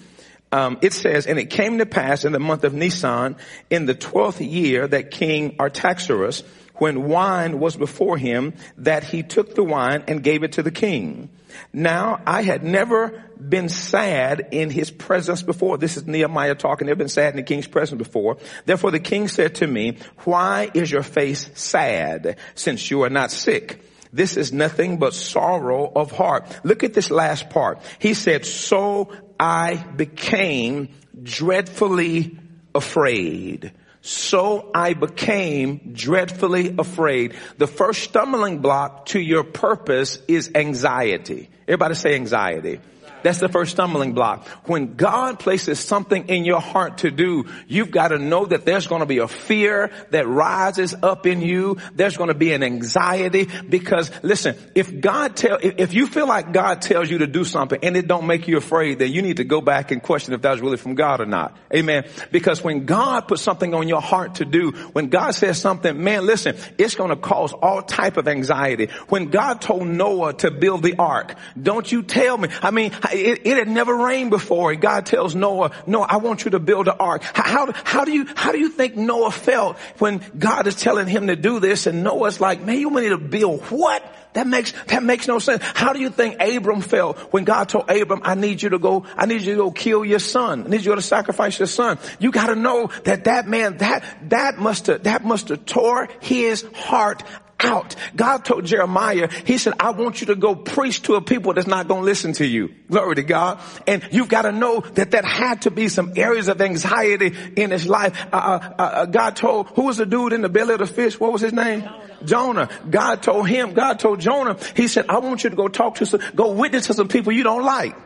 Um, 0.53 0.79
it 0.83 0.93
says, 0.93 1.27
and 1.27 1.39
it 1.39 1.51
came 1.51 1.79
to 1.79 1.87
pass 1.87 2.25
in 2.25 2.31
the 2.31 2.39
month 2.39 2.63
of 2.63 2.73
Nisan, 2.73 3.37
in 3.71 3.87
the 3.87 3.95
twelfth 3.95 4.41
year 4.41 4.87
that 4.87 5.11
King 5.11 5.57
Artaxerxes, 5.59 6.45
when 6.77 7.09
wine 7.09 7.59
was 7.59 7.77
before 7.77 8.17
him, 8.19 8.55
that 8.79 9.03
he 9.03 9.25
took 9.25 9.57
the 9.57 9.65
wine 9.65 10.05
and 10.07 10.23
gave 10.23 10.45
it 10.45 10.53
to 10.53 10.63
the 10.63 10.71
king. 10.71 11.29
Now 11.73 12.21
I 12.27 12.43
had 12.43 12.63
never 12.63 13.23
been 13.41 13.69
sad 13.69 14.49
in 14.53 14.71
his 14.71 14.91
presence 14.91 15.43
before. 15.43 15.77
This 15.79 15.97
is 15.97 16.07
Nehemiah 16.07 16.55
talking. 16.55 16.87
Never 16.87 16.99
been 16.99 17.09
sad 17.09 17.31
in 17.31 17.37
the 17.37 17.43
king's 17.43 17.67
presence 17.67 17.99
before. 17.99 18.39
Therefore 18.65 18.91
the 18.91 19.01
king 19.01 19.29
said 19.29 19.57
to 19.57 19.67
me, 19.67 19.99
why 20.25 20.71
is 20.73 20.91
your 20.91 21.03
face 21.03 21.49
sad 21.55 22.37
since 22.55 22.91
you 22.91 23.03
are 23.03 23.11
not 23.11 23.31
sick? 23.31 23.81
This 24.15 24.37
is 24.37 24.53
nothing 24.53 24.99
but 24.99 25.13
sorrow 25.13 25.91
of 25.93 26.13
heart. 26.13 26.47
Look 26.63 26.85
at 26.85 26.95
this 26.95 27.11
last 27.11 27.51
part. 27.51 27.81
He 27.99 28.15
said, 28.15 28.47
so 28.47 29.13
I 29.41 29.75
became 29.75 30.91
dreadfully 31.21 32.39
afraid. 32.77 33.73
So 34.03 34.71
I 34.73 34.95
became 34.95 35.95
dreadfully 35.95 36.77
afraid. 36.79 37.35
The 37.59 37.67
first 37.67 38.05
stumbling 38.05 38.61
block 38.61 39.07
to 39.07 39.19
your 39.19 39.43
purpose 39.43 40.21
is 40.29 40.53
anxiety. 40.55 41.51
Everybody 41.67 41.97
say 41.97 42.15
anxiety. 42.15 42.79
That's 43.25 43.41
the 43.41 43.49
first 43.49 43.73
stumbling 43.73 44.13
block. 44.13 44.47
When 44.69 44.97
God 44.97 45.39
places 45.39 45.81
something 45.81 46.29
in 46.29 46.45
your 46.45 46.61
heart 46.61 46.99
to 46.99 47.11
do, 47.11 47.47
you've 47.67 47.91
got 47.91 48.09
to 48.09 48.19
know 48.19 48.45
that 48.45 48.67
there's 48.67 48.87
going 48.87 49.01
to 49.01 49.07
be 49.07 49.17
a 49.17 49.27
fear 49.27 49.91
that 50.11 50.29
rises 50.29 50.95
up 51.03 51.27
in 51.27 51.41
you. 51.41 51.79
There's 51.95 52.19
going 52.19 52.29
to 52.29 52.35
be 52.35 52.53
an 52.53 52.63
anxiety 52.63 53.49
because 53.67 54.11
listen, 54.23 54.57
if 54.75 55.01
God 55.01 55.37
tell, 55.37 55.59
if 55.63 55.95
you 55.95 56.07
feel 56.07 56.29
like 56.29 56.53
God 56.53 56.83
tells 56.83 57.11
you 57.11 57.19
to 57.19 57.27
do 57.27 57.45
something 57.45 57.79
and 57.83 57.97
it 57.97 58.07
don't 58.07 58.27
make 58.27 58.47
you 58.47 58.59
afraid, 58.59 58.99
then 58.99 59.11
you 59.11 59.23
need 59.23 59.39
to 59.39 59.45
go 59.45 59.63
back 59.63 59.91
and 59.91 60.03
question 60.03 60.35
if 60.35 60.43
that's 60.43 60.61
really 60.61 60.77
from 60.77 60.95
God 60.95 61.23
or 61.23 61.27
not. 61.27 61.57
Amen. 61.75 62.05
Because 62.31 62.63
when 62.63 62.85
God 62.85 63.27
puts 63.27 63.41
something 63.41 63.73
on 63.73 63.89
your 63.89 64.03
heart 64.03 64.35
to 64.35 64.45
do, 64.45 64.73
when 64.93 65.09
God 65.09 65.31
says 65.31 65.59
something, 65.59 66.05
man, 66.05 66.27
listen, 66.27 66.57
it's 66.77 66.95
going 66.95 67.09
to 67.09 67.17
cause 67.17 67.55
all 67.55 67.81
type 67.81 68.19
of 68.19 68.29
anxiety. 68.29 68.89
When 69.09 69.31
God 69.31 69.63
told 69.63 69.87
Noah 69.87 70.35
to 70.35 70.51
build 70.51 70.83
the 70.83 70.97
ark, 70.99 71.37
don't 71.61 71.91
you 71.91 72.03
tell 72.03 72.37
me, 72.37 72.51
I 72.61 72.71
mean, 72.71 72.93
it, 73.15 73.47
it, 73.47 73.57
had 73.57 73.69
never 73.69 73.95
rained 73.95 74.31
before. 74.31 74.73
And 74.73 74.81
God 74.81 75.07
tells 75.07 75.35
Noah, 75.35 75.73
Noah, 75.87 76.07
I 76.09 76.17
want 76.19 76.45
you 76.45 76.53
to 76.53 76.59
build 76.59 76.89
an 76.89 76.97
ark. 76.99 77.23
How, 77.23 77.73
how 77.85 78.05
do 78.05 78.13
you, 78.13 78.27
how 78.35 78.53
do 78.53 78.59
you 78.59 78.69
think 78.69 78.97
Noah 78.97 79.31
felt 79.31 79.77
when 79.99 80.21
God 80.39 80.67
is 80.67 80.75
telling 80.75 81.07
him 81.07 81.29
to 81.29 81.37
do 81.37 81.61
this? 81.61 81.87
And 81.87 82.03
Noah's 82.03 82.41
like, 82.41 82.61
man, 82.63 82.79
you 82.79 82.89
want 82.89 83.05
me 83.05 83.11
to 83.11 83.19
build 83.19 83.63
what? 83.63 84.05
That 84.35 84.49
makes, 84.49 84.73
that 84.87 85.03
makes 85.05 85.29
no 85.29 85.39
sense. 85.39 85.63
How 85.63 85.93
do 85.93 86.01
you 86.01 86.11
think 86.11 86.43
Abram 86.43 86.81
felt 86.81 87.19
when 87.33 87.45
God 87.45 87.69
told 87.69 87.89
Abram, 87.89 88.21
I 88.25 88.35
need 88.35 88.63
you 88.63 88.71
to 88.71 88.81
go, 88.81 89.07
I 89.17 89.27
need 89.27 89.43
you 89.43 89.53
to 89.53 89.57
go 89.57 89.71
kill 89.71 90.05
your 90.05 90.19
son. 90.19 90.65
I 90.65 90.69
need 90.69 90.85
you 90.85 90.95
to 90.95 91.03
sacrifice 91.03 91.59
your 91.59 91.69
son. 91.69 91.99
You 92.19 92.33
gotta 92.33 92.57
know 92.57 92.91
that 93.05 93.25
that 93.25 93.47
man, 93.47 93.79
that, 93.79 94.05
that 94.31 94.59
must 94.59 94.89
have, 94.89 95.05
that 95.05 95.25
must 95.25 95.51
have 95.51 95.65
tore 95.67 96.09
his 96.21 96.65
heart 96.75 97.23
out. 97.61 97.97
God 98.15 98.45
told 98.45 98.65
Jeremiah, 98.65 99.29
he 99.45 99.59
said, 99.59 99.75
I 99.81 99.91
want 99.91 100.21
you 100.21 100.29
to 100.29 100.35
go 100.35 100.55
preach 100.55 101.03
to 101.03 101.15
a 101.15 101.21
people 101.21 101.55
that's 101.55 101.67
not 101.67 101.89
going 101.89 102.01
to 102.01 102.05
listen 102.05 102.33
to 102.35 102.47
you. 102.47 102.75
Glory 102.91 103.17
to 103.17 103.23
God. 103.23 103.61
And 103.87 104.07
you've 104.11 104.29
got 104.29 104.43
to 104.43 104.53
know 104.53 104.81
that 104.81 105.13
that 105.13 105.25
had 105.25 105.63
to 105.63 105.71
be 105.71 105.89
some 105.89 106.13
areas 106.17 106.49
of 106.49 106.61
anxiety 106.61 107.35
in 107.57 107.71
his 107.71 107.87
life. 107.87 108.27
Uh, 108.33 108.37
uh, 108.37 108.75
uh, 108.79 108.83
uh, 108.83 109.07
God 109.07 109.37
told, 109.37 109.69
who 109.69 109.85
was 109.85 109.97
the 109.97 110.07
dude 110.07 110.33
in 110.33 110.43
the 110.43 110.49
belly 110.49 110.75
of 110.75 110.81
the 110.81 110.87
fish? 110.87 111.19
What 111.19 111.33
was 111.33 111.41
his 111.41 111.53
name? 111.53 111.81
Jonah. 111.81 112.15
Jonah. 112.25 112.69
God 112.89 113.23
told 113.23 113.49
him, 113.49 113.75
God 113.75 113.99
told 113.99 114.21
Jonah, 114.21 114.59
he 114.75 114.89
said, 114.89 115.07
I 115.09 115.19
want 115.19 115.45
you 115.45 115.51
to 115.51 115.57
go 115.57 115.69
talk 115.69 115.97
to 115.97 116.07
some, 116.07 116.21
go 116.35 116.53
witness 116.53 116.87
to 116.89 116.95
some 116.95 117.09
people 117.09 117.33
you 117.33 117.45
don't 117.45 117.65
like. 117.65 117.97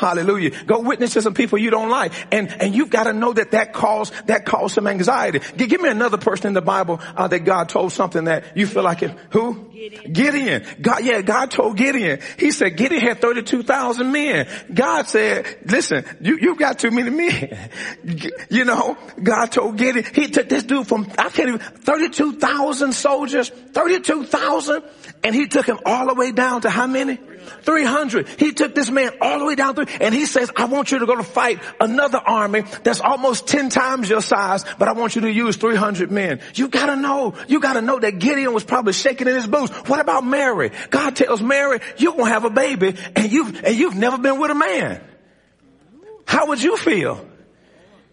Hallelujah. 0.00 0.64
Go 0.64 0.80
witness 0.80 1.12
to 1.12 1.20
some 1.20 1.34
people 1.34 1.58
you 1.58 1.70
don't 1.70 1.90
like. 1.90 2.12
And, 2.32 2.48
and 2.50 2.74
you've 2.74 2.88
got 2.88 3.04
to 3.04 3.12
know 3.12 3.34
that 3.34 3.50
that 3.50 3.74
caused, 3.74 4.14
that 4.28 4.46
caused 4.46 4.74
some 4.74 4.86
anxiety. 4.86 5.40
Give, 5.58 5.68
give 5.68 5.80
me 5.82 5.90
another 5.90 6.16
person 6.16 6.46
in 6.46 6.54
the 6.54 6.62
Bible 6.62 7.00
uh, 7.14 7.28
that 7.28 7.40
God 7.40 7.68
told 7.68 7.92
something 7.92 8.24
that 8.24 8.56
you 8.56 8.66
feel 8.66 8.82
like 8.82 9.02
it. 9.02 9.14
Who? 9.32 9.68
Gideon. 9.70 10.12
Gideon. 10.12 10.64
God, 10.80 11.04
yeah, 11.04 11.20
God 11.20 11.50
told 11.50 11.76
Gideon. 11.76 12.20
He 12.38 12.50
said 12.50 12.78
Gideon 12.78 13.02
had 13.02 13.20
32,000 13.20 14.10
men. 14.10 14.48
God 14.72 15.06
said, 15.06 15.58
listen, 15.66 16.06
you, 16.22 16.38
you've 16.40 16.58
got 16.58 16.78
too 16.78 16.90
many 16.90 17.10
men. 17.10 17.70
you 18.48 18.64
know, 18.64 18.96
God 19.22 19.52
told 19.52 19.76
Gideon, 19.76 20.06
he 20.14 20.28
took 20.28 20.48
this 20.48 20.62
dude 20.62 20.86
from, 20.86 21.12
I 21.18 21.28
can't 21.28 21.48
even, 21.48 21.60
32,000 21.60 22.94
soldiers, 22.94 23.50
32,000, 23.50 24.82
and 25.24 25.34
he 25.34 25.46
took 25.46 25.66
him 25.66 25.78
all 25.84 26.06
the 26.06 26.14
way 26.14 26.32
down 26.32 26.62
to 26.62 26.70
how 26.70 26.86
many? 26.86 27.18
300. 27.62 28.28
He 28.28 28.52
took 28.52 28.74
this 28.74 28.90
man 28.90 29.12
all 29.20 29.38
the 29.38 29.44
way 29.44 29.54
down 29.54 29.74
through 29.74 29.86
and 30.00 30.14
he 30.14 30.26
says, 30.26 30.50
I 30.56 30.66
want 30.66 30.92
you 30.92 30.98
to 31.00 31.06
go 31.06 31.16
to 31.16 31.22
fight 31.22 31.60
another 31.80 32.18
army 32.18 32.62
that's 32.82 33.00
almost 33.00 33.46
10 33.46 33.70
times 33.70 34.08
your 34.08 34.22
size, 34.22 34.64
but 34.78 34.88
I 34.88 34.92
want 34.92 35.14
you 35.14 35.22
to 35.22 35.30
use 35.30 35.56
300 35.56 36.10
men. 36.10 36.40
You 36.54 36.68
gotta 36.68 36.96
know, 36.96 37.34
you 37.48 37.60
gotta 37.60 37.80
know 37.80 37.98
that 37.98 38.18
Gideon 38.18 38.52
was 38.52 38.64
probably 38.64 38.92
shaking 38.92 39.28
in 39.28 39.34
his 39.34 39.46
boots. 39.46 39.72
What 39.88 40.00
about 40.00 40.24
Mary? 40.24 40.70
God 40.90 41.16
tells 41.16 41.42
Mary, 41.42 41.80
you're 41.96 42.12
gonna 42.12 42.30
have 42.30 42.44
a 42.44 42.50
baby 42.50 42.96
and 43.16 43.30
you've, 43.30 43.64
and 43.64 43.76
you've 43.76 43.96
never 43.96 44.18
been 44.18 44.38
with 44.38 44.50
a 44.50 44.54
man. 44.54 45.02
How 46.26 46.46
would 46.46 46.62
you 46.62 46.76
feel? 46.76 47.26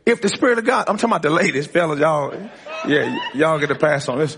If 0.08 0.22
the 0.22 0.30
Spirit 0.30 0.58
of 0.58 0.64
God, 0.64 0.86
I'm 0.88 0.96
talking 0.96 1.10
about 1.10 1.22
the 1.22 1.30
ladies, 1.30 1.68
fellas, 1.68 2.00
y'all, 2.00 2.34
yeah, 2.88 3.14
y'all 3.36 3.60
get 3.60 3.72
a 3.72 3.76
pass 3.76 4.08
on 4.08 4.20
this. 4.20 4.38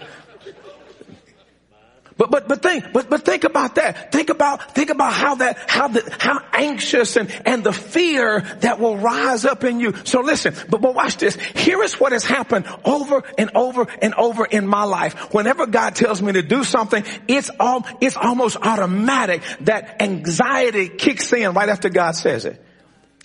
But, 2.19 2.31
but, 2.31 2.49
but 2.49 2.61
think, 2.61 2.91
but, 2.91 3.09
but 3.09 3.23
think 3.23 3.45
about 3.45 3.75
that. 3.75 4.11
Think 4.11 4.29
about, 4.29 4.75
think 4.75 4.89
about 4.89 5.13
how 5.13 5.35
that, 5.35 5.57
how 5.69 5.87
the, 5.87 6.03
how 6.19 6.41
anxious 6.51 7.15
and, 7.15 7.31
and 7.45 7.63
the 7.63 7.71
fear 7.71 8.41
that 8.59 8.77
will 8.77 8.97
rise 8.97 9.45
up 9.45 9.63
in 9.63 9.79
you. 9.79 9.93
So 10.03 10.19
listen, 10.19 10.53
but, 10.67 10.81
but 10.81 10.93
watch 10.93 11.15
this. 11.15 11.35
Here 11.37 11.81
is 11.81 11.97
what 11.97 12.11
has 12.11 12.25
happened 12.25 12.65
over 12.83 13.23
and 13.37 13.51
over 13.55 13.87
and 14.01 14.13
over 14.15 14.43
in 14.43 14.67
my 14.67 14.83
life. 14.83 15.33
Whenever 15.33 15.65
God 15.65 15.95
tells 15.95 16.21
me 16.21 16.33
to 16.33 16.41
do 16.41 16.65
something, 16.65 17.05
it's 17.29 17.49
all, 17.57 17.85
it's 18.01 18.17
almost 18.17 18.57
automatic 18.57 19.41
that 19.61 20.01
anxiety 20.01 20.89
kicks 20.89 21.31
in 21.31 21.53
right 21.53 21.69
after 21.69 21.87
God 21.87 22.17
says 22.17 22.43
it 22.43 22.61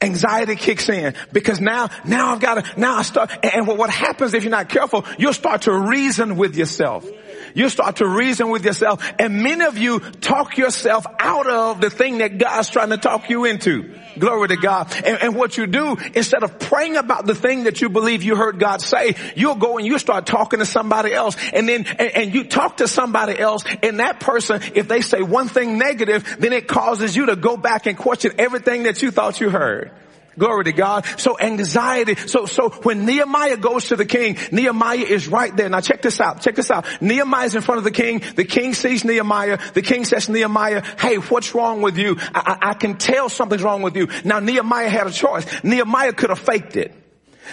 anxiety 0.00 0.54
kicks 0.54 0.88
in 0.88 1.14
because 1.32 1.60
now, 1.60 1.88
now 2.04 2.32
I've 2.32 2.40
got 2.40 2.62
to, 2.62 2.80
now 2.80 2.96
I 2.96 3.02
start, 3.02 3.30
and 3.42 3.66
what 3.66 3.88
happens 3.88 4.34
if 4.34 4.44
you're 4.44 4.50
not 4.50 4.68
careful, 4.68 5.04
you'll 5.18 5.32
start 5.32 5.62
to 5.62 5.72
reason 5.72 6.36
with 6.36 6.56
yourself. 6.56 7.08
You 7.54 7.68
start 7.68 7.96
to 7.96 8.06
reason 8.06 8.50
with 8.50 8.64
yourself 8.64 9.04
and 9.18 9.42
many 9.42 9.64
of 9.64 9.78
you 9.78 10.00
talk 10.00 10.58
yourself 10.58 11.06
out 11.18 11.46
of 11.46 11.80
the 11.80 11.88
thing 11.88 12.18
that 12.18 12.38
God's 12.38 12.68
trying 12.68 12.90
to 12.90 12.99
talk 12.99 13.30
you 13.30 13.44
into. 13.44 13.94
Glory 14.18 14.49
to 14.49 14.56
God. 14.56 14.92
And, 15.04 15.23
and, 15.23 15.34
what 15.34 15.56
you 15.56 15.66
do, 15.66 15.96
instead 16.14 16.44
of 16.44 16.58
praying 16.58 16.96
about 16.96 17.26
the 17.26 17.34
thing 17.34 17.64
that 17.64 17.80
you 17.80 17.88
believe 17.88 18.23
you 18.23 18.37
heard 18.37 18.61
God 18.61 18.80
say, 18.80 19.16
you'll 19.34 19.56
go 19.56 19.78
and 19.78 19.87
you 19.87 19.99
start 19.99 20.26
talking 20.26 20.61
to 20.61 20.66
somebody 20.66 21.12
else. 21.12 21.37
And 21.52 21.68
then, 21.68 21.84
and, 21.87 22.00
and, 22.00 22.34
you 22.34 22.44
talk 22.44 22.78
to 22.78 22.88
somebody 22.88 23.38
else 23.38 23.64
and 23.82 23.99
that 23.99 24.20
person, 24.20 24.61
if 24.75 24.88
they 24.88 25.00
say 25.00 25.23
one 25.23 25.49
thing 25.49 25.78
negative, 25.78 26.37
then 26.38 26.52
it 26.52 26.68
causes 26.68 27.16
you 27.16 27.26
to 27.26 27.37
go 27.37 27.56
back 27.56 27.87
and 27.87 27.99
question 27.99 28.32
everything 28.38 28.84
that 28.84 29.02
you 29.02 29.11
thought 29.11 29.40
you 29.40 29.50
heard. 29.50 29.90
Glory 30.38 30.64
to 30.64 30.72
God. 30.72 31.06
So 31.18 31.38
anxiety. 31.38 32.14
So, 32.14 32.46
so 32.46 32.70
when 32.70 33.06
Nehemiah 33.06 33.56
goes 33.56 33.88
to 33.88 33.96
the 33.96 34.04
king, 34.04 34.36
Nehemiah 34.50 34.98
is 34.98 35.28
right 35.28 35.54
there. 35.54 35.68
Now 35.68 35.80
check 35.80 36.02
this 36.02 36.20
out. 36.20 36.40
Check 36.40 36.56
this 36.56 36.70
out. 36.70 36.86
Nehemiah 37.00 37.46
is 37.46 37.54
in 37.54 37.62
front 37.62 37.78
of 37.78 37.84
the 37.84 37.90
king. 37.90 38.22
The 38.34 38.44
king 38.44 38.74
sees 38.74 39.04
Nehemiah. 39.04 39.58
The 39.74 39.82
king 39.82 40.04
says 40.04 40.28
Nehemiah, 40.28 40.82
hey, 40.98 41.16
what's 41.16 41.54
wrong 41.54 41.82
with 41.82 41.98
you? 41.98 42.16
I, 42.18 42.58
I, 42.62 42.70
I 42.70 42.74
can 42.74 42.98
tell 42.98 43.28
something's 43.28 43.62
wrong 43.62 43.82
with 43.82 43.96
you. 43.96 44.08
Now 44.24 44.40
Nehemiah 44.40 44.88
had 44.88 45.06
a 45.06 45.12
choice. 45.12 45.46
Nehemiah 45.62 46.12
could 46.12 46.30
have 46.30 46.38
faked 46.38 46.76
it. 46.76 46.92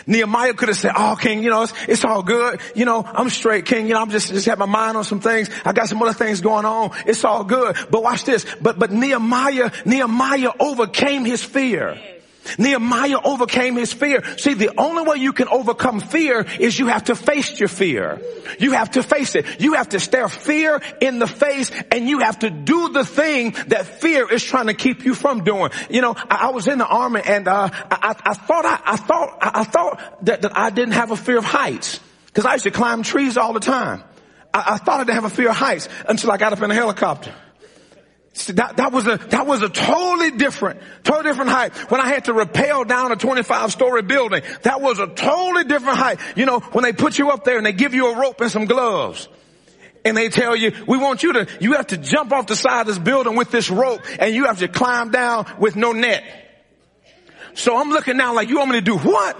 Nehemiah 0.07 0.53
could 0.53 0.69
have 0.69 0.77
said, 0.77 0.93
oh 0.95 1.15
king, 1.19 1.43
you 1.43 1.49
know, 1.49 1.63
it's, 1.63 1.73
it's, 1.87 2.05
all 2.05 2.23
good. 2.23 2.59
You 2.75 2.85
know, 2.85 3.03
I'm 3.03 3.29
straight 3.29 3.65
king. 3.65 3.87
You 3.87 3.93
know, 3.93 4.01
I'm 4.01 4.09
just, 4.09 4.29
just 4.29 4.45
have 4.47 4.57
my 4.57 4.65
mind 4.65 4.97
on 4.97 5.03
some 5.03 5.19
things. 5.19 5.49
I 5.65 5.73
got 5.73 5.89
some 5.89 6.01
other 6.01 6.13
things 6.13 6.41
going 6.41 6.65
on. 6.65 6.91
It's 7.05 7.23
all 7.23 7.43
good. 7.43 7.75
But 7.89 8.01
watch 8.01 8.23
this. 8.23 8.45
But, 8.61 8.79
but 8.79 8.91
Nehemiah, 8.91 9.71
Nehemiah 9.85 10.51
overcame 10.59 11.25
his 11.25 11.43
fear. 11.43 11.99
Nehemiah 12.57 13.19
overcame 13.23 13.75
his 13.75 13.93
fear. 13.93 14.23
See, 14.37 14.53
the 14.53 14.71
only 14.77 15.03
way 15.03 15.17
you 15.17 15.33
can 15.33 15.47
overcome 15.47 15.99
fear 15.99 16.45
is 16.59 16.77
you 16.77 16.87
have 16.87 17.05
to 17.05 17.15
face 17.15 17.59
your 17.59 17.69
fear. 17.69 18.21
You 18.59 18.71
have 18.73 18.91
to 18.91 19.03
face 19.03 19.35
it. 19.35 19.45
You 19.59 19.73
have 19.73 19.89
to 19.89 19.99
stare 19.99 20.27
fear 20.27 20.81
in 20.99 21.19
the 21.19 21.27
face 21.27 21.71
and 21.91 22.07
you 22.09 22.19
have 22.19 22.39
to 22.39 22.49
do 22.49 22.89
the 22.89 23.05
thing 23.05 23.51
that 23.67 23.85
fear 23.85 24.31
is 24.31 24.43
trying 24.43 24.67
to 24.67 24.73
keep 24.73 25.05
you 25.05 25.13
from 25.13 25.43
doing. 25.43 25.71
You 25.89 26.01
know, 26.01 26.15
I, 26.15 26.47
I 26.47 26.51
was 26.51 26.67
in 26.67 26.77
the 26.77 26.87
army 26.87 27.21
and, 27.25 27.47
uh, 27.47 27.69
I, 27.71 28.15
I, 28.25 28.33
thought 28.33 28.65
I, 28.65 28.81
I 28.85 28.97
thought, 28.97 29.37
I, 29.41 29.63
thought 29.63 30.25
that, 30.25 30.41
that 30.41 30.57
I 30.57 30.69
didn't 30.69 30.93
have 30.93 31.11
a 31.11 31.17
fear 31.17 31.37
of 31.37 31.45
heights 31.45 31.99
because 32.27 32.45
I 32.45 32.53
used 32.53 32.63
to 32.63 32.71
climb 32.71 33.03
trees 33.03 33.37
all 33.37 33.53
the 33.53 33.59
time. 33.59 34.03
I, 34.53 34.73
I 34.73 34.77
thought 34.77 34.99
I 34.99 35.03
didn't 35.03 35.15
have 35.15 35.25
a 35.25 35.29
fear 35.29 35.49
of 35.49 35.55
heights 35.55 35.87
until 36.07 36.31
I 36.31 36.37
got 36.37 36.53
up 36.53 36.61
in 36.61 36.71
a 36.71 36.75
helicopter. 36.75 37.33
That, 38.47 38.77
that 38.77 38.91
was 38.91 39.07
a, 39.07 39.17
that 39.17 39.47
was 39.47 39.61
a 39.61 39.69
totally 39.69 40.31
different, 40.31 40.81
totally 41.03 41.29
different 41.29 41.51
height. 41.51 41.73
When 41.91 42.01
I 42.01 42.07
had 42.07 42.25
to 42.25 42.33
rappel 42.33 42.85
down 42.85 43.11
a 43.11 43.15
25 43.15 43.71
story 43.71 44.01
building, 44.01 44.43
that 44.63 44.81
was 44.81 44.99
a 44.99 45.07
totally 45.07 45.65
different 45.65 45.97
height. 45.97 46.19
You 46.35 46.45
know, 46.45 46.59
when 46.59 46.83
they 46.83 46.93
put 46.93 47.17
you 47.17 47.31
up 47.31 47.43
there 47.43 47.57
and 47.57 47.65
they 47.65 47.73
give 47.73 47.93
you 47.93 48.11
a 48.11 48.19
rope 48.19 48.41
and 48.41 48.51
some 48.51 48.65
gloves 48.65 49.27
and 50.03 50.15
they 50.15 50.29
tell 50.29 50.55
you, 50.55 50.71
we 50.87 50.97
want 50.97 51.23
you 51.23 51.33
to, 51.33 51.47
you 51.59 51.73
have 51.73 51.87
to 51.87 51.97
jump 51.97 52.31
off 52.31 52.47
the 52.47 52.55
side 52.55 52.81
of 52.81 52.87
this 52.87 52.99
building 52.99 53.35
with 53.35 53.51
this 53.51 53.69
rope 53.69 54.01
and 54.19 54.33
you 54.33 54.45
have 54.45 54.59
to 54.59 54.67
climb 54.67 55.11
down 55.11 55.45
with 55.59 55.75
no 55.75 55.91
net. 55.91 56.23
So 57.53 57.77
I'm 57.77 57.89
looking 57.89 58.17
now 58.17 58.33
like, 58.33 58.49
you 58.49 58.57
want 58.57 58.71
me 58.71 58.79
to 58.79 58.85
do 58.85 58.97
what? 58.97 59.37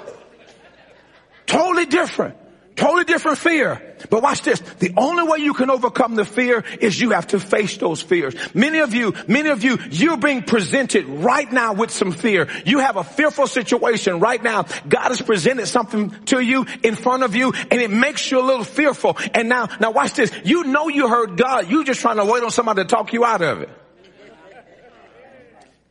Totally 1.45 1.85
different. 1.85 2.37
Totally 2.81 3.03
different 3.03 3.37
fear. 3.37 3.79
But 4.09 4.23
watch 4.23 4.41
this. 4.41 4.59
The 4.59 4.91
only 4.97 5.21
way 5.21 5.37
you 5.37 5.53
can 5.53 5.69
overcome 5.69 6.15
the 6.15 6.25
fear 6.25 6.63
is 6.79 6.99
you 6.99 7.11
have 7.11 7.27
to 7.27 7.39
face 7.39 7.77
those 7.77 8.01
fears. 8.01 8.33
Many 8.55 8.79
of 8.79 8.95
you, 8.95 9.13
many 9.27 9.49
of 9.49 9.63
you, 9.63 9.77
you're 9.91 10.17
being 10.17 10.41
presented 10.41 11.05
right 11.05 11.49
now 11.51 11.73
with 11.73 11.91
some 11.91 12.11
fear. 12.11 12.47
You 12.65 12.79
have 12.79 12.97
a 12.97 13.03
fearful 13.03 13.45
situation 13.45 14.19
right 14.19 14.41
now. 14.41 14.63
God 14.89 15.09
has 15.09 15.21
presented 15.21 15.67
something 15.67 16.09
to 16.25 16.39
you 16.39 16.65
in 16.81 16.95
front 16.95 17.21
of 17.21 17.35
you 17.35 17.53
and 17.53 17.79
it 17.79 17.91
makes 17.91 18.31
you 18.31 18.39
a 18.39 18.41
little 18.41 18.63
fearful. 18.63 19.15
And 19.35 19.47
now, 19.47 19.69
now 19.79 19.91
watch 19.91 20.13
this. 20.13 20.31
You 20.43 20.63
know 20.63 20.87
you 20.87 21.07
heard 21.07 21.37
God. 21.37 21.69
You're 21.69 21.83
just 21.83 22.01
trying 22.01 22.17
to 22.17 22.25
wait 22.25 22.41
on 22.41 22.49
somebody 22.49 22.81
to 22.81 22.87
talk 22.87 23.13
you 23.13 23.23
out 23.23 23.43
of 23.43 23.61
it. 23.61 23.69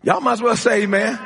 Y'all 0.02 0.20
might 0.20 0.32
as 0.32 0.42
well 0.42 0.56
say 0.56 0.82
amen. 0.82 1.20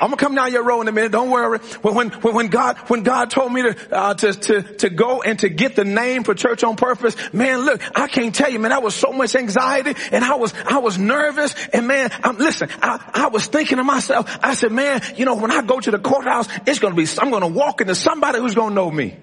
I'm 0.00 0.08
gonna 0.08 0.16
come 0.16 0.34
down 0.34 0.52
your 0.52 0.64
road 0.64 0.82
in 0.82 0.88
a 0.88 0.92
minute. 0.92 1.12
Don't 1.12 1.30
worry. 1.30 1.58
When, 1.82 2.10
when, 2.10 2.34
when 2.34 2.48
God, 2.48 2.76
when 2.88 3.02
God 3.02 3.30
told 3.30 3.52
me 3.52 3.62
to, 3.62 3.96
uh, 3.96 4.14
to, 4.14 4.32
to, 4.32 4.62
to 4.62 4.90
go 4.90 5.22
and 5.22 5.38
to 5.40 5.48
get 5.48 5.76
the 5.76 5.84
name 5.84 6.24
for 6.24 6.34
church 6.34 6.64
on 6.64 6.76
purpose, 6.76 7.16
man, 7.32 7.60
look, 7.60 7.80
I 7.96 8.08
can't 8.08 8.34
tell 8.34 8.50
you, 8.50 8.58
man, 8.58 8.72
I 8.72 8.78
was 8.78 8.94
so 8.94 9.12
much 9.12 9.34
anxiety 9.36 9.94
and 10.12 10.24
I 10.24 10.34
was, 10.34 10.52
I 10.66 10.78
was 10.78 10.98
nervous 10.98 11.54
and 11.72 11.86
man, 11.86 12.10
I'm, 12.22 12.38
listen, 12.38 12.68
I, 12.82 13.10
I 13.14 13.28
was 13.28 13.46
thinking 13.46 13.78
to 13.78 13.84
myself, 13.84 14.38
I 14.42 14.54
said, 14.54 14.72
man, 14.72 15.00
you 15.16 15.24
know, 15.24 15.36
when 15.36 15.50
I 15.50 15.62
go 15.62 15.80
to 15.80 15.90
the 15.90 15.98
courthouse, 15.98 16.48
it's 16.66 16.78
gonna 16.78 16.94
be, 16.94 17.06
I'm 17.18 17.30
gonna 17.30 17.48
walk 17.48 17.80
into 17.80 17.94
somebody 17.94 18.38
who's 18.38 18.54
gonna 18.54 18.74
know 18.74 18.90
me. 18.90 19.16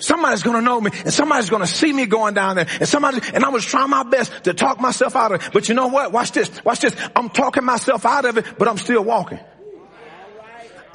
Somebody's 0.00 0.44
gonna 0.44 0.62
know 0.62 0.80
me 0.80 0.92
and 0.94 1.12
somebody's 1.12 1.50
gonna 1.50 1.66
see 1.66 1.92
me 1.92 2.06
going 2.06 2.34
down 2.34 2.54
there 2.54 2.68
and 2.78 2.88
somebody, 2.88 3.18
and 3.34 3.44
I 3.44 3.48
was 3.48 3.64
trying 3.64 3.90
my 3.90 4.04
best 4.04 4.44
to 4.44 4.54
talk 4.54 4.80
myself 4.80 5.16
out 5.16 5.32
of 5.32 5.42
it. 5.42 5.50
But 5.52 5.68
you 5.68 5.74
know 5.74 5.88
what? 5.88 6.12
Watch 6.12 6.32
this. 6.32 6.64
Watch 6.64 6.80
this. 6.80 6.94
I'm 7.16 7.30
talking 7.30 7.64
myself 7.64 8.06
out 8.06 8.24
of 8.24 8.38
it, 8.38 8.46
but 8.58 8.68
I'm 8.68 8.78
still 8.78 9.02
walking. 9.02 9.40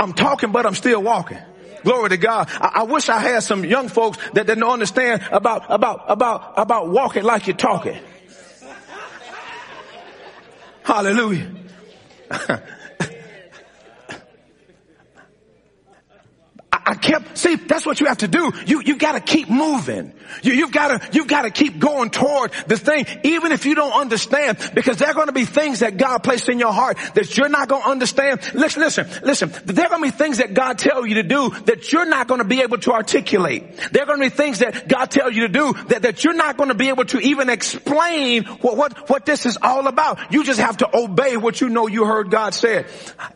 I'm 0.04 0.14
talking, 0.14 0.52
but 0.52 0.66
I'm 0.66 0.76
still 0.76 1.02
walking. 1.02 1.40
Glory 1.84 2.10
to 2.10 2.18
God. 2.18 2.50
I, 2.52 2.72
I, 2.76 2.84
wish 2.84 3.10
I 3.10 3.20
had 3.20 3.44
some 3.44 3.66
young 3.66 3.90
folks 3.90 4.18
that 4.34 4.48
didn't 4.48 4.64
understand 4.64 5.22
about, 5.32 5.66
about, 5.70 6.06
about, 6.08 6.54
about 6.56 6.90
walking 6.90 7.24
like 7.24 7.48
you're 7.48 7.58
talking. 7.58 8.00
Hallelujah. 10.84 11.52
kept, 16.96 17.38
see, 17.38 17.56
that's 17.56 17.86
what 17.86 18.00
you 18.00 18.08
have 18.08 18.20
to 18.20 18.28
do. 18.28 18.52
You, 18.66 18.82
you 18.82 18.98
gotta 18.98 19.20
keep 19.20 19.50
moving. 19.50 20.14
You, 20.42 20.54
you've 20.54 20.72
gotta, 20.72 21.00
you've 21.12 21.28
gotta 21.28 21.50
keep 21.50 21.80
going 21.80 22.10
toward 22.10 22.52
the 22.68 22.78
thing, 22.78 23.06
even 23.24 23.52
if 23.52 23.66
you 23.66 23.76
don't 23.76 23.94
understand, 23.94 24.58
because 24.74 24.98
there 24.98 25.10
are 25.10 25.14
gonna 25.14 25.32
be 25.32 25.46
things 25.46 25.80
that 25.80 25.98
God 25.98 26.20
placed 26.20 26.50
in 26.50 26.60
your 26.60 26.74
heart 26.74 26.98
that 27.16 27.38
you're 27.38 27.50
not 27.50 27.68
gonna 27.68 27.90
understand. 27.90 28.42
Listen, 28.54 28.82
listen, 28.82 29.08
listen. 29.24 29.52
There 29.66 29.86
are 29.86 29.90
gonna 29.90 30.04
be 30.04 30.12
things 30.12 30.40
that 30.40 30.54
God 30.54 30.78
tell 30.78 31.06
you 31.06 31.16
to 31.16 31.24
do 31.24 31.50
that 31.66 31.92
you're 31.92 32.06
not 32.06 32.28
gonna 32.28 32.44
be 32.44 32.62
able 32.62 32.78
to 32.80 32.92
articulate. 32.92 33.64
There 33.92 34.04
are 34.04 34.06
gonna 34.06 34.20
be 34.20 34.30
things 34.30 34.60
that 34.60 34.88
God 34.88 35.12
tells 35.12 35.36
you 35.36 35.48
to 35.48 35.50
do 35.50 35.74
that, 35.90 36.02
that 36.02 36.24
you're 36.24 36.34
not 36.34 36.58
gonna 36.58 36.76
be 36.76 36.90
able 36.90 37.06
to 37.06 37.20
even 37.20 37.50
explain 37.50 38.44
what, 38.46 38.78
what, 38.78 39.10
what 39.10 39.26
this 39.26 39.46
is 39.46 39.58
all 39.62 39.88
about. 39.88 40.34
You 40.34 40.44
just 40.44 40.60
have 40.60 40.78
to 40.78 40.98
obey 40.98 41.38
what 41.38 41.62
you 41.62 41.70
know 41.70 41.88
you 41.88 42.06
heard 42.06 42.30
God 42.30 42.54
said. 42.54 42.88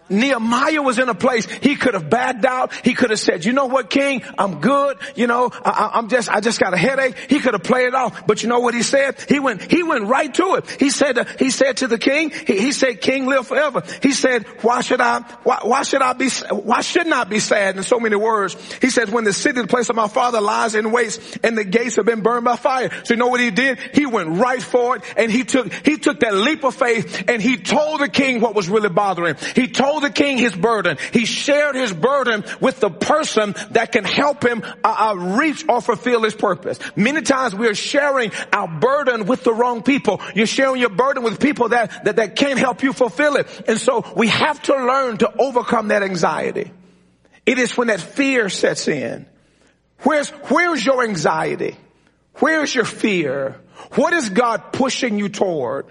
Nehemiah 0.10 0.82
was 0.82 1.00
in 1.00 1.10
a 1.10 1.16
place 1.16 1.46
he 1.46 1.76
could 1.76 1.94
have 1.94 2.10
backed 2.10 2.46
out. 2.46 2.74
He 2.84 2.94
could 2.94 3.10
have 3.10 3.20
said, 3.20 3.37
you 3.46 3.54
know 3.54 3.66
what, 3.66 3.90
king, 3.90 4.24
I'm 4.38 4.60
good. 4.62 4.98
You 5.16 5.28
know, 5.28 5.50
I, 5.54 5.92
I'm 5.94 6.10
just, 6.10 6.30
I 6.30 6.40
just 6.40 6.60
got 6.60 6.74
a 6.74 6.78
headache. 6.78 7.16
He 7.30 7.40
could 7.40 7.54
have 7.54 7.64
played 7.64 7.88
it 7.88 7.96
off. 7.96 8.26
But 8.26 8.44
you 8.44 8.50
know 8.50 8.60
what 8.60 8.74
he 8.74 8.84
said? 8.84 9.20
He 9.28 9.40
went, 9.40 9.62
he 9.72 9.84
went 9.84 10.06
right 10.06 10.34
to 10.36 10.56
it. 10.56 10.70
He 10.80 10.90
said, 10.90 11.18
uh, 11.18 11.26
he 11.38 11.52
said 11.52 11.78
to 11.78 11.88
the 11.88 11.98
king, 11.98 12.32
he, 12.32 12.60
he, 12.60 12.72
said, 12.72 13.02
king 13.02 13.26
live 13.26 13.48
forever. 13.48 13.84
He 14.02 14.12
said, 14.12 14.46
why 14.62 14.82
should 14.82 15.02
I, 15.02 15.22
why, 15.44 15.60
why 15.64 15.84
should 15.84 16.02
I 16.02 16.14
be, 16.14 16.30
why 16.52 16.82
should 16.82 17.08
not 17.08 17.18
I 17.28 17.30
be 17.30 17.40
sad 17.40 17.78
in 17.78 17.84
so 17.84 18.00
many 18.00 18.16
words? 18.16 18.56
He 18.80 18.90
said, 18.90 19.10
when 19.10 19.24
the 19.24 19.34
city, 19.34 19.62
the 19.62 19.68
place 19.68 19.90
of 19.90 19.96
my 19.96 20.08
father 20.08 20.40
lies 20.40 20.76
in 20.76 20.92
waste 20.92 21.40
and 21.44 21.58
the 21.58 21.64
gates 21.64 21.96
have 21.96 22.06
been 22.06 22.22
burned 22.22 22.46
by 22.46 22.56
fire. 22.56 22.90
So 23.04 23.14
you 23.14 23.18
know 23.18 23.28
what 23.28 23.40
he 23.40 23.52
did? 23.52 23.80
He 23.94 24.06
went 24.06 24.40
right 24.40 24.62
for 24.62 24.98
it 24.98 25.04
and 25.18 25.32
he 25.32 25.44
took, 25.44 25.72
he 25.86 25.98
took 25.98 26.20
that 26.20 26.34
leap 26.34 26.64
of 26.64 26.76
faith 26.76 27.24
and 27.28 27.42
he 27.42 27.58
told 27.58 28.02
the 28.02 28.10
king 28.10 28.40
what 28.40 28.56
was 28.56 28.70
really 28.70 28.90
bothering. 28.90 29.36
He 29.56 29.68
told 29.68 30.04
the 30.04 30.10
king 30.10 30.38
his 30.38 30.56
burden. 30.56 30.98
He 31.12 31.26
shared 31.26 31.76
his 31.76 31.94
burden 31.94 32.46
with 32.62 32.80
the 32.80 32.90
person 32.90 33.27
that 33.36 33.92
can 33.92 34.04
help 34.04 34.44
him 34.44 34.64
uh, 34.84 35.12
uh, 35.12 35.16
reach 35.16 35.66
or 35.68 35.82
fulfill 35.82 36.24
his 36.24 36.36
purpose. 36.36 36.80
Many 36.96 37.22
times 37.22 37.56
we 37.56 37.68
are 37.68 37.76
sharing 37.76 38.32
our 38.54 38.68
burden 38.68 39.26
with 39.26 39.44
the 39.44 39.54
wrong 39.54 39.84
people. 39.84 40.22
You're 40.36 40.48
sharing 40.48 40.80
your 40.80 40.90
burden 40.90 41.24
with 41.24 41.40
people 41.40 41.70
that, 41.70 42.06
that, 42.06 42.16
that 42.18 42.36
can't 42.36 42.60
help 42.60 42.84
you 42.84 42.94
fulfill 42.94 43.36
it. 43.36 43.48
And 43.68 43.80
so 43.80 44.06
we 44.16 44.28
have 44.28 44.62
to 44.64 44.74
learn 44.76 45.18
to 45.18 45.34
overcome 45.38 45.90
that 45.90 46.04
anxiety. 46.04 46.72
It 47.46 47.60
is 47.60 47.78
when 47.78 47.88
that 47.88 48.02
fear 48.02 48.50
sets 48.50 48.88
in. 48.88 49.26
Where's, 50.00 50.30
where's 50.30 50.86
your 50.86 51.04
anxiety? 51.04 51.76
Where's 52.36 52.74
your 52.74 52.86
fear? 52.86 53.60
What 53.96 54.14
is 54.14 54.30
God 54.30 54.74
pushing 54.74 55.20
you 55.20 55.30
toward? 55.30 55.86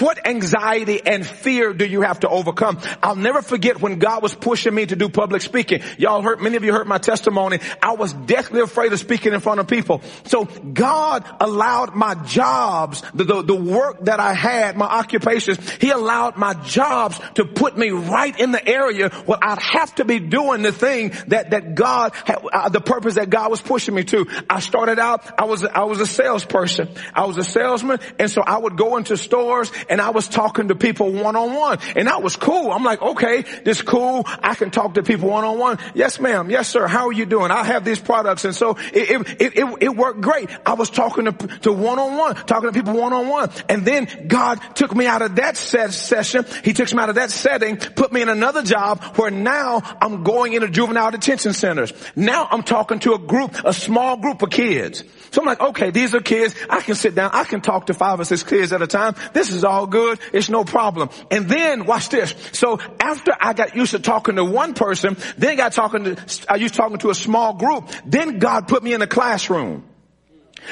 What 0.00 0.26
anxiety 0.26 1.00
and 1.04 1.26
fear 1.26 1.72
do 1.72 1.86
you 1.86 2.02
have 2.02 2.20
to 2.20 2.28
overcome? 2.28 2.80
I'll 3.02 3.16
never 3.16 3.42
forget 3.42 3.80
when 3.80 3.98
God 3.98 4.22
was 4.22 4.34
pushing 4.34 4.74
me 4.74 4.86
to 4.86 4.96
do 4.96 5.08
public 5.08 5.42
speaking. 5.42 5.82
Y'all 5.98 6.22
heard, 6.22 6.40
many 6.40 6.56
of 6.56 6.64
you 6.64 6.72
heard 6.72 6.86
my 6.86 6.98
testimony. 6.98 7.60
I 7.82 7.92
was 7.94 8.12
deathly 8.12 8.60
afraid 8.60 8.92
of 8.92 8.98
speaking 8.98 9.32
in 9.32 9.40
front 9.40 9.60
of 9.60 9.68
people. 9.68 10.02
So 10.24 10.44
God 10.44 11.24
allowed 11.40 11.94
my 11.94 12.14
jobs, 12.14 13.02
the, 13.14 13.24
the, 13.24 13.42
the 13.42 13.54
work 13.54 14.04
that 14.04 14.20
I 14.20 14.34
had, 14.34 14.76
my 14.76 14.86
occupations, 14.86 15.58
He 15.74 15.90
allowed 15.90 16.36
my 16.36 16.54
jobs 16.54 17.20
to 17.34 17.44
put 17.44 17.76
me 17.76 17.90
right 17.90 18.38
in 18.38 18.52
the 18.52 18.66
area 18.66 19.10
where 19.10 19.38
I'd 19.40 19.60
have 19.60 19.94
to 19.96 20.04
be 20.04 20.18
doing 20.18 20.62
the 20.62 20.72
thing 20.72 21.12
that, 21.28 21.50
that 21.50 21.74
God, 21.74 22.12
had, 22.24 22.44
uh, 22.52 22.68
the 22.68 22.80
purpose 22.80 23.14
that 23.14 23.30
God 23.30 23.50
was 23.50 23.60
pushing 23.60 23.94
me 23.94 24.04
to. 24.04 24.26
I 24.50 24.60
started 24.60 24.98
out, 24.98 25.40
I 25.40 25.44
was, 25.44 25.64
I 25.64 25.84
was 25.84 26.00
a 26.00 26.06
salesperson. 26.06 26.88
I 27.14 27.23
was 27.26 27.36
a 27.36 27.44
salesman 27.44 28.00
and 28.18 28.30
so 28.30 28.42
I 28.42 28.58
would 28.58 28.76
go 28.76 28.96
into 28.96 29.16
stores 29.16 29.70
and 29.88 30.00
I 30.00 30.10
was 30.10 30.28
talking 30.28 30.68
to 30.68 30.74
people 30.74 31.12
one 31.12 31.36
on 31.36 31.54
one 31.54 31.78
and 31.96 32.08
that 32.08 32.22
was 32.22 32.36
cool. 32.36 32.70
I'm 32.70 32.84
like, 32.84 33.00
okay, 33.00 33.42
this 33.64 33.82
cool. 33.82 34.24
I 34.26 34.54
can 34.54 34.70
talk 34.70 34.94
to 34.94 35.02
people 35.02 35.30
one 35.30 35.44
on 35.44 35.58
one. 35.58 35.78
Yes 35.94 36.20
ma'am. 36.20 36.50
Yes 36.50 36.68
sir. 36.68 36.86
How 36.86 37.08
are 37.08 37.12
you 37.12 37.26
doing? 37.26 37.50
I 37.50 37.64
have 37.64 37.84
these 37.84 37.98
products 37.98 38.44
and 38.44 38.54
so 38.54 38.76
it, 38.92 39.40
it, 39.40 39.56
it, 39.56 39.76
it 39.80 39.96
worked 39.96 40.20
great. 40.20 40.50
I 40.64 40.74
was 40.74 40.90
talking 40.90 41.26
to, 41.26 41.72
one 41.72 41.98
on 41.98 42.16
one, 42.16 42.34
talking 42.34 42.70
to 42.70 42.72
people 42.72 43.00
one 43.00 43.12
on 43.12 43.28
one 43.28 43.50
and 43.68 43.84
then 43.84 44.26
God 44.28 44.60
took 44.74 44.94
me 44.94 45.06
out 45.06 45.22
of 45.22 45.36
that 45.36 45.56
session. 45.56 46.44
He 46.62 46.72
took 46.72 46.92
me 46.92 47.00
out 47.00 47.08
of 47.08 47.14
that 47.16 47.30
setting, 47.30 47.76
put 47.76 48.12
me 48.12 48.22
in 48.22 48.28
another 48.28 48.62
job 48.62 49.02
where 49.16 49.30
now 49.30 49.82
I'm 50.00 50.22
going 50.22 50.52
into 50.52 50.68
juvenile 50.68 51.10
detention 51.10 51.52
centers. 51.52 51.92
Now 52.16 52.48
I'm 52.50 52.62
talking 52.62 52.98
to 53.00 53.14
a 53.14 53.18
group, 53.18 53.56
a 53.64 53.72
small 53.72 54.16
group 54.16 54.42
of 54.42 54.50
kids. 54.50 55.04
So 55.30 55.40
I'm 55.40 55.46
like, 55.46 55.60
okay, 55.60 55.90
these 55.90 56.14
are 56.14 56.20
kids. 56.20 56.54
I 56.70 56.80
can 56.80 56.94
sit 56.94 57.13
down. 57.14 57.30
I 57.32 57.44
can 57.44 57.60
talk 57.60 57.86
to 57.86 57.94
five 57.94 58.20
or 58.20 58.24
six 58.24 58.42
kids 58.42 58.72
at 58.72 58.82
a 58.82 58.86
time. 58.86 59.14
This 59.32 59.50
is 59.50 59.64
all 59.64 59.86
good. 59.86 60.18
It's 60.32 60.48
no 60.48 60.64
problem. 60.64 61.10
And 61.30 61.48
then 61.48 61.86
watch 61.86 62.08
this. 62.08 62.34
So 62.52 62.78
after 63.00 63.32
I 63.38 63.52
got 63.52 63.74
used 63.76 63.92
to 63.92 63.98
talking 63.98 64.36
to 64.36 64.44
one 64.44 64.74
person, 64.74 65.16
then 65.36 65.56
got 65.56 65.72
talking 65.72 66.04
to, 66.04 66.46
I 66.48 66.56
used 66.56 66.74
talking 66.74 66.98
to 66.98 67.10
a 67.10 67.14
small 67.14 67.54
group. 67.54 67.90
Then 68.04 68.38
God 68.38 68.68
put 68.68 68.82
me 68.82 68.92
in 68.92 69.02
a 69.02 69.06
classroom. 69.06 69.84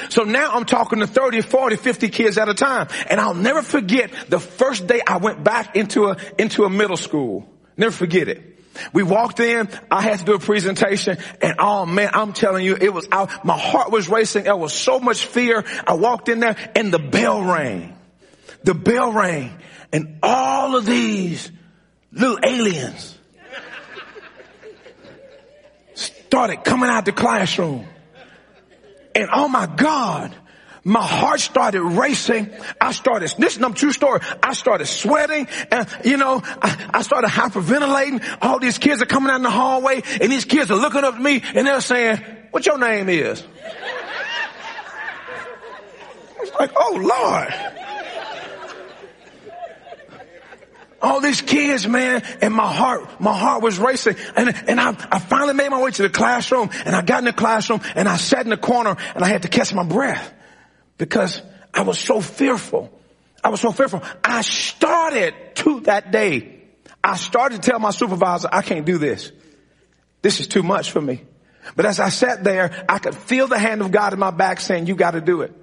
So 0.09 0.23
now 0.23 0.53
I'm 0.53 0.65
talking 0.65 0.99
to 0.99 1.07
30, 1.07 1.41
40, 1.41 1.75
50 1.75 2.09
kids 2.09 2.37
at 2.37 2.49
a 2.49 2.53
time. 2.53 2.87
And 3.09 3.19
I'll 3.19 3.35
never 3.35 3.61
forget 3.61 4.11
the 4.29 4.39
first 4.39 4.87
day 4.87 5.01
I 5.05 5.17
went 5.17 5.43
back 5.43 5.75
into 5.75 6.07
a, 6.07 6.17
into 6.37 6.63
a 6.63 6.69
middle 6.69 6.97
school. 6.97 7.47
Never 7.77 7.91
forget 7.91 8.27
it. 8.27 8.52
We 8.91 9.03
walked 9.03 9.39
in, 9.39 9.69
I 9.91 10.01
had 10.01 10.19
to 10.19 10.25
do 10.25 10.33
a 10.33 10.39
presentation 10.39 11.17
and 11.41 11.55
oh 11.59 11.85
man, 11.85 12.09
I'm 12.13 12.33
telling 12.33 12.65
you, 12.65 12.75
it 12.79 12.93
was 12.93 13.07
out, 13.11 13.45
my 13.45 13.57
heart 13.57 13.91
was 13.91 14.09
racing. 14.09 14.45
There 14.45 14.55
was 14.55 14.73
so 14.73 14.99
much 14.99 15.25
fear. 15.25 15.63
I 15.85 15.93
walked 15.93 16.29
in 16.29 16.39
there 16.39 16.55
and 16.75 16.91
the 16.91 16.99
bell 16.99 17.43
rang. 17.43 17.97
The 18.63 18.73
bell 18.73 19.11
rang 19.11 19.57
and 19.91 20.19
all 20.23 20.75
of 20.75 20.85
these 20.85 21.51
little 22.11 22.39
aliens 22.43 23.17
started 25.93 26.63
coming 26.63 26.89
out 26.89 27.05
the 27.05 27.11
classroom. 27.11 27.87
And 29.13 29.29
oh 29.31 29.47
my 29.47 29.67
God, 29.67 30.35
my 30.83 31.01
heart 31.01 31.39
started 31.39 31.81
racing. 31.81 32.49
I 32.79 32.91
started, 32.91 33.33
this 33.37 33.55
is 33.55 33.61
a 33.61 33.69
true 33.71 33.93
story. 33.93 34.19
I 34.41 34.53
started 34.53 34.85
sweating 34.85 35.47
and, 35.71 35.87
you 36.03 36.17
know, 36.17 36.41
I, 36.43 36.89
I, 36.93 37.01
started 37.03 37.29
hyperventilating. 37.29 38.37
All 38.41 38.59
these 38.59 38.77
kids 38.77 39.01
are 39.01 39.05
coming 39.05 39.29
out 39.29 39.37
in 39.37 39.43
the 39.43 39.49
hallway 39.49 40.01
and 40.19 40.31
these 40.31 40.45
kids 40.45 40.71
are 40.71 40.77
looking 40.77 41.03
up 41.05 41.15
at 41.15 41.21
me 41.21 41.41
and 41.55 41.65
they're 41.65 41.79
saying, 41.79 42.19
what 42.51 42.65
your 42.65 42.77
name 42.77 43.07
is? 43.07 43.43
Like, 46.59 46.71
oh 46.75 46.99
Lord. 47.01 47.53
all 51.01 51.19
these 51.19 51.41
kids, 51.41 51.85
man, 51.85 52.23
and 52.41 52.53
my 52.53 52.71
heart, 52.71 53.19
my 53.19 53.37
heart 53.37 53.61
was 53.61 53.77
racing. 53.77 54.15
And, 54.37 54.55
and 54.69 54.79
I, 54.79 54.89
I 55.11 55.19
finally 55.19 55.53
made 55.53 55.69
my 55.69 55.81
way 55.81 55.91
to 55.91 56.01
the 56.01 56.09
classroom 56.09 56.69
and 56.85 56.95
I 56.95 57.01
got 57.01 57.19
in 57.19 57.25
the 57.25 57.33
classroom 57.33 57.81
and 57.95 58.07
I 58.07 58.17
sat 58.17 58.45
in 58.45 58.49
the 58.49 58.57
corner 58.57 58.95
and 59.15 59.23
I 59.23 59.27
had 59.27 59.41
to 59.41 59.47
catch 59.49 59.73
my 59.73 59.83
breath 59.83 60.33
because 61.03 61.41
I 61.73 61.81
was 61.81 61.99
so 61.99 62.21
fearful. 62.21 62.89
I 63.43 63.49
was 63.49 63.59
so 63.59 63.73
fearful. 63.73 64.01
I 64.23 64.41
started 64.41 65.35
to 65.55 65.81
that 65.81 66.11
day. 66.11 66.61
I 67.03 67.17
started 67.17 67.61
to 67.61 67.69
tell 67.69 67.77
my 67.77 67.89
supervisor, 67.89 68.47
I 68.49 68.61
can't 68.61 68.85
do 68.85 68.97
this. 68.97 69.29
This 70.21 70.39
is 70.39 70.47
too 70.47 70.63
much 70.63 70.91
for 70.91 71.01
me. 71.01 71.23
But 71.75 71.85
as 71.85 71.99
I 71.99 72.07
sat 72.07 72.45
there, 72.45 72.85
I 72.87 72.99
could 72.99 73.15
feel 73.15 73.47
the 73.47 73.59
hand 73.59 73.81
of 73.81 73.91
God 73.91 74.13
in 74.13 74.19
my 74.19 74.31
back 74.31 74.61
saying, 74.61 74.87
you 74.87 74.95
gotta 74.95 75.19
do 75.19 75.41
it. 75.41 75.53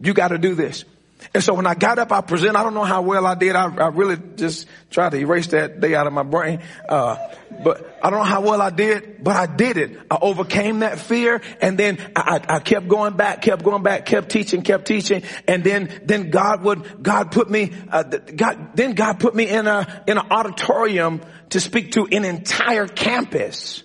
You 0.00 0.14
gotta 0.14 0.38
do 0.38 0.54
this. 0.54 0.86
And 1.34 1.42
so 1.42 1.54
when 1.54 1.66
I 1.66 1.74
got 1.74 1.98
up, 1.98 2.12
I 2.12 2.20
presented. 2.20 2.58
I 2.58 2.62
don't 2.62 2.74
know 2.74 2.84
how 2.84 3.02
well 3.02 3.26
I 3.26 3.34
did. 3.34 3.56
I, 3.56 3.74
I 3.74 3.88
really 3.88 4.16
just 4.36 4.66
tried 4.90 5.10
to 5.10 5.18
erase 5.18 5.48
that 5.48 5.80
day 5.80 5.94
out 5.94 6.06
of 6.06 6.12
my 6.12 6.22
brain. 6.22 6.60
Uh, 6.88 7.16
but 7.62 7.98
I 8.02 8.10
don't 8.10 8.18
know 8.18 8.24
how 8.24 8.40
well 8.40 8.60
I 8.60 8.70
did, 8.70 9.22
but 9.22 9.36
I 9.36 9.46
did 9.46 9.76
it. 9.76 9.98
I 10.10 10.18
overcame 10.20 10.80
that 10.80 10.98
fear, 10.98 11.40
and 11.60 11.78
then 11.78 11.98
I, 12.16 12.40
I 12.48 12.58
kept 12.60 12.88
going 12.88 13.16
back, 13.16 13.42
kept 13.42 13.62
going 13.62 13.82
back, 13.82 14.06
kept 14.06 14.30
teaching, 14.30 14.62
kept 14.62 14.86
teaching, 14.86 15.22
and 15.46 15.62
then 15.62 15.90
then 16.04 16.30
God 16.30 16.62
would 16.64 17.02
God 17.02 17.30
put 17.30 17.50
me 17.50 17.72
uh, 17.90 18.02
God 18.02 18.74
then 18.74 18.94
God 18.94 19.20
put 19.20 19.34
me 19.34 19.48
in 19.48 19.66
a 19.66 20.04
in 20.06 20.18
an 20.18 20.26
auditorium 20.30 21.20
to 21.50 21.60
speak 21.60 21.92
to 21.92 22.06
an 22.10 22.24
entire 22.24 22.86
campus 22.86 23.82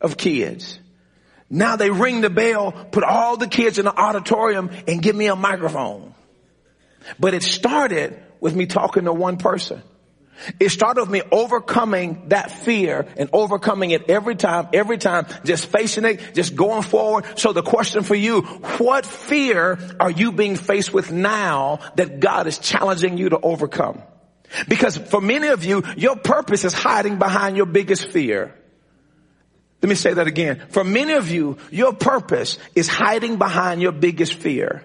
of 0.00 0.16
kids. 0.16 0.78
Now 1.50 1.76
they 1.76 1.90
ring 1.90 2.20
the 2.20 2.30
bell, 2.30 2.72
put 2.72 3.04
all 3.04 3.36
the 3.36 3.46
kids 3.46 3.78
in 3.78 3.84
the 3.84 3.94
auditorium, 3.94 4.70
and 4.88 5.02
give 5.02 5.14
me 5.14 5.26
a 5.26 5.36
microphone. 5.36 6.14
But 7.18 7.34
it 7.34 7.42
started 7.42 8.20
with 8.40 8.54
me 8.54 8.66
talking 8.66 9.04
to 9.04 9.12
one 9.12 9.36
person. 9.36 9.82
It 10.58 10.70
started 10.70 11.02
with 11.02 11.10
me 11.10 11.22
overcoming 11.30 12.28
that 12.28 12.50
fear 12.50 13.06
and 13.16 13.30
overcoming 13.32 13.92
it 13.92 14.10
every 14.10 14.34
time, 14.34 14.68
every 14.72 14.98
time, 14.98 15.26
just 15.44 15.66
facing 15.66 16.04
it, 16.04 16.34
just 16.34 16.56
going 16.56 16.82
forward. 16.82 17.24
So 17.38 17.52
the 17.52 17.62
question 17.62 18.02
for 18.02 18.14
you, 18.14 18.42
what 18.42 19.06
fear 19.06 19.78
are 20.00 20.10
you 20.10 20.32
being 20.32 20.56
faced 20.56 20.92
with 20.92 21.12
now 21.12 21.78
that 21.94 22.20
God 22.20 22.46
is 22.46 22.58
challenging 22.58 23.16
you 23.16 23.28
to 23.30 23.38
overcome? 23.38 24.02
Because 24.68 24.96
for 24.96 25.20
many 25.20 25.48
of 25.48 25.64
you, 25.64 25.82
your 25.96 26.16
purpose 26.16 26.64
is 26.64 26.72
hiding 26.72 27.18
behind 27.18 27.56
your 27.56 27.66
biggest 27.66 28.08
fear. 28.08 28.54
Let 29.82 29.88
me 29.88 29.94
say 29.94 30.14
that 30.14 30.26
again. 30.26 30.62
For 30.70 30.82
many 30.84 31.12
of 31.12 31.30
you, 31.30 31.58
your 31.70 31.92
purpose 31.92 32.58
is 32.74 32.88
hiding 32.88 33.36
behind 33.36 33.82
your 33.82 33.92
biggest 33.92 34.34
fear. 34.34 34.84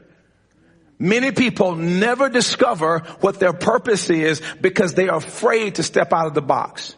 Many 0.99 1.31
people 1.31 1.75
never 1.75 2.29
discover 2.29 2.99
what 3.21 3.39
their 3.39 3.53
purpose 3.53 4.09
is 4.09 4.41
because 4.59 4.93
they 4.93 5.07
are 5.07 5.17
afraid 5.17 5.75
to 5.75 5.83
step 5.83 6.11
out 6.11 6.27
of 6.27 6.33
the 6.33 6.41
box. 6.41 6.95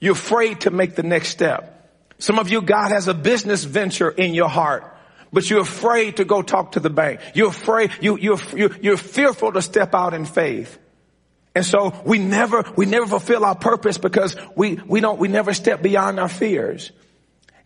You're 0.00 0.12
afraid 0.12 0.60
to 0.60 0.70
make 0.70 0.94
the 0.94 1.02
next 1.02 1.28
step. 1.28 1.72
Some 2.18 2.38
of 2.38 2.48
you, 2.48 2.62
God 2.62 2.92
has 2.92 3.08
a 3.08 3.14
business 3.14 3.64
venture 3.64 4.10
in 4.10 4.32
your 4.32 4.48
heart 4.48 4.92
but 5.32 5.50
you're 5.50 5.60
afraid 5.60 6.16
to 6.16 6.24
go 6.24 6.40
talk 6.40 6.72
to 6.72 6.80
the 6.80 6.88
bank. 6.88 7.20
You're 7.34 7.48
afraid, 7.50 7.90
you, 8.00 8.16
you're, 8.16 8.38
you're, 8.54 8.74
you're 8.80 8.96
fearful 8.96 9.52
to 9.52 9.60
step 9.60 9.94
out 9.94 10.14
in 10.14 10.24
faith. 10.24 10.78
And 11.54 11.64
so 11.64 11.94
we 12.04 12.18
never, 12.18 12.64
we 12.76 12.86
never 12.86 13.06
fulfill 13.06 13.44
our 13.44 13.54
purpose 13.54 13.98
because 13.98 14.36
we, 14.54 14.74
we 14.74 15.00
don't, 15.00 15.18
we 15.18 15.28
never 15.28 15.54
step 15.54 15.82
beyond 15.82 16.20
our 16.20 16.28
fears. 16.28 16.92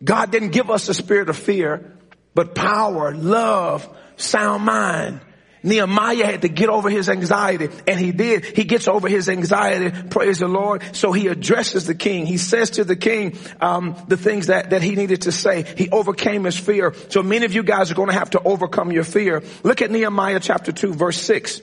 God 0.02 0.30
didn't 0.30 0.50
give 0.50 0.70
us 0.70 0.88
a 0.88 0.94
spirit 0.94 1.28
of 1.28 1.36
fear, 1.36 1.96
but 2.34 2.54
power, 2.54 3.14
love, 3.14 3.88
sound 4.16 4.64
mind. 4.64 5.20
Nehemiah 5.62 6.26
had 6.26 6.42
to 6.42 6.48
get 6.48 6.68
over 6.68 6.88
his 6.88 7.08
anxiety 7.08 7.68
and 7.86 7.98
he 8.00 8.12
did. 8.12 8.44
He 8.44 8.64
gets 8.64 8.88
over 8.88 9.08
his 9.08 9.28
anxiety. 9.28 10.08
Praise 10.08 10.38
the 10.38 10.48
Lord. 10.48 10.82
So 10.94 11.12
he 11.12 11.28
addresses 11.28 11.86
the 11.86 11.94
king. 11.94 12.26
He 12.26 12.38
says 12.38 12.70
to 12.70 12.84
the 12.84 12.96
king, 12.96 13.36
um, 13.60 13.96
the 14.08 14.16
things 14.16 14.46
that, 14.46 14.70
that 14.70 14.82
he 14.82 14.94
needed 14.94 15.22
to 15.22 15.32
say. 15.32 15.62
He 15.76 15.90
overcame 15.90 16.44
his 16.44 16.58
fear. 16.58 16.94
So 17.08 17.22
many 17.22 17.44
of 17.44 17.52
you 17.52 17.62
guys 17.62 17.90
are 17.90 17.94
going 17.94 18.08
to 18.08 18.14
have 18.14 18.30
to 18.30 18.42
overcome 18.42 18.92
your 18.92 19.04
fear. 19.04 19.42
Look 19.62 19.82
at 19.82 19.90
Nehemiah 19.90 20.40
chapter 20.40 20.72
two, 20.72 20.94
verse 20.94 21.18
six. 21.18 21.60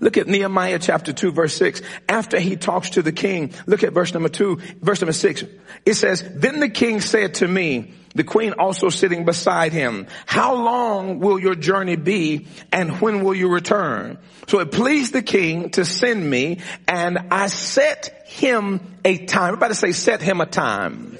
Look 0.00 0.16
at 0.16 0.26
Nehemiah 0.26 0.78
chapter 0.78 1.12
2 1.12 1.32
verse 1.32 1.54
6. 1.56 1.82
After 2.08 2.38
he 2.38 2.56
talks 2.56 2.90
to 2.90 3.02
the 3.02 3.12
king, 3.12 3.52
look 3.66 3.82
at 3.82 3.92
verse 3.92 4.12
number 4.12 4.28
2, 4.28 4.56
verse 4.80 5.00
number 5.00 5.12
6. 5.12 5.44
It 5.86 5.94
says, 5.94 6.22
Then 6.34 6.60
the 6.60 6.68
king 6.68 7.00
said 7.00 7.34
to 7.34 7.48
me, 7.48 7.94
the 8.14 8.24
queen 8.24 8.54
also 8.58 8.88
sitting 8.90 9.24
beside 9.24 9.72
him, 9.72 10.06
How 10.26 10.54
long 10.54 11.18
will 11.18 11.38
your 11.38 11.54
journey 11.54 11.96
be 11.96 12.46
and 12.70 13.00
when 13.00 13.24
will 13.24 13.34
you 13.34 13.48
return? 13.48 14.18
So 14.48 14.60
it 14.60 14.70
pleased 14.70 15.12
the 15.12 15.22
king 15.22 15.70
to 15.70 15.84
send 15.84 16.28
me 16.28 16.60
and 16.86 17.18
I 17.30 17.48
set 17.48 18.24
him 18.26 18.80
a 19.04 19.18
time. 19.18 19.54
Everybody 19.54 19.74
say 19.74 19.92
set 19.92 20.22
him 20.22 20.40
a 20.40 20.46
time. 20.46 21.18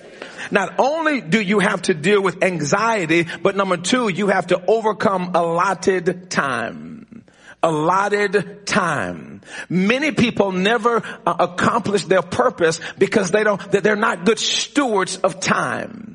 Not 0.50 0.78
only 0.78 1.20
do 1.20 1.40
you 1.40 1.58
have 1.58 1.82
to 1.82 1.94
deal 1.94 2.22
with 2.22 2.44
anxiety, 2.44 3.26
but 3.42 3.56
number 3.56 3.78
two, 3.78 4.08
you 4.08 4.28
have 4.28 4.48
to 4.48 4.62
overcome 4.66 5.30
allotted 5.34 6.30
time 6.30 7.24
allotted 7.62 8.66
time. 8.66 9.40
Many 9.70 10.12
people 10.12 10.52
never 10.52 11.02
uh, 11.26 11.34
accomplish 11.38 12.04
their 12.04 12.20
purpose 12.20 12.78
because 12.98 13.30
they 13.30 13.42
don't, 13.42 13.58
they're 13.72 13.96
not 13.96 14.26
good 14.26 14.38
stewards 14.38 15.16
of 15.16 15.40
time. 15.40 16.13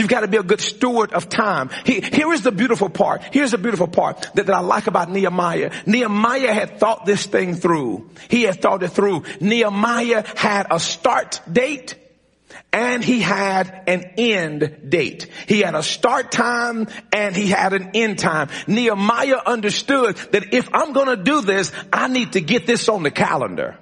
You've 0.00 0.08
got 0.08 0.20
to 0.20 0.28
be 0.28 0.38
a 0.38 0.42
good 0.42 0.62
steward 0.62 1.12
of 1.12 1.28
time. 1.28 1.68
He, 1.84 2.00
here 2.00 2.32
is 2.32 2.40
the 2.40 2.52
beautiful 2.52 2.88
part. 2.88 3.22
Here's 3.32 3.50
the 3.50 3.58
beautiful 3.58 3.86
part 3.86 4.22
that, 4.34 4.46
that 4.46 4.54
I 4.54 4.60
like 4.60 4.86
about 4.86 5.10
Nehemiah. 5.10 5.70
Nehemiah 5.84 6.54
had 6.54 6.80
thought 6.80 7.04
this 7.04 7.26
thing 7.26 7.54
through. 7.54 8.08
He 8.30 8.44
had 8.44 8.62
thought 8.62 8.82
it 8.82 8.88
through. 8.88 9.24
Nehemiah 9.40 10.24
had 10.36 10.68
a 10.70 10.80
start 10.80 11.42
date 11.50 11.96
and 12.72 13.04
he 13.04 13.20
had 13.20 13.84
an 13.86 14.14
end 14.16 14.86
date. 14.88 15.28
He 15.46 15.60
had 15.60 15.74
a 15.74 15.82
start 15.82 16.32
time 16.32 16.88
and 17.12 17.36
he 17.36 17.48
had 17.48 17.74
an 17.74 17.90
end 17.92 18.18
time. 18.18 18.48
Nehemiah 18.66 19.40
understood 19.44 20.16
that 20.32 20.54
if 20.54 20.68
I'm 20.72 20.94
going 20.94 21.14
to 21.14 21.22
do 21.22 21.42
this, 21.42 21.72
I 21.92 22.08
need 22.08 22.32
to 22.32 22.40
get 22.40 22.66
this 22.66 22.88
on 22.88 23.02
the 23.02 23.10
calendar. 23.10 23.76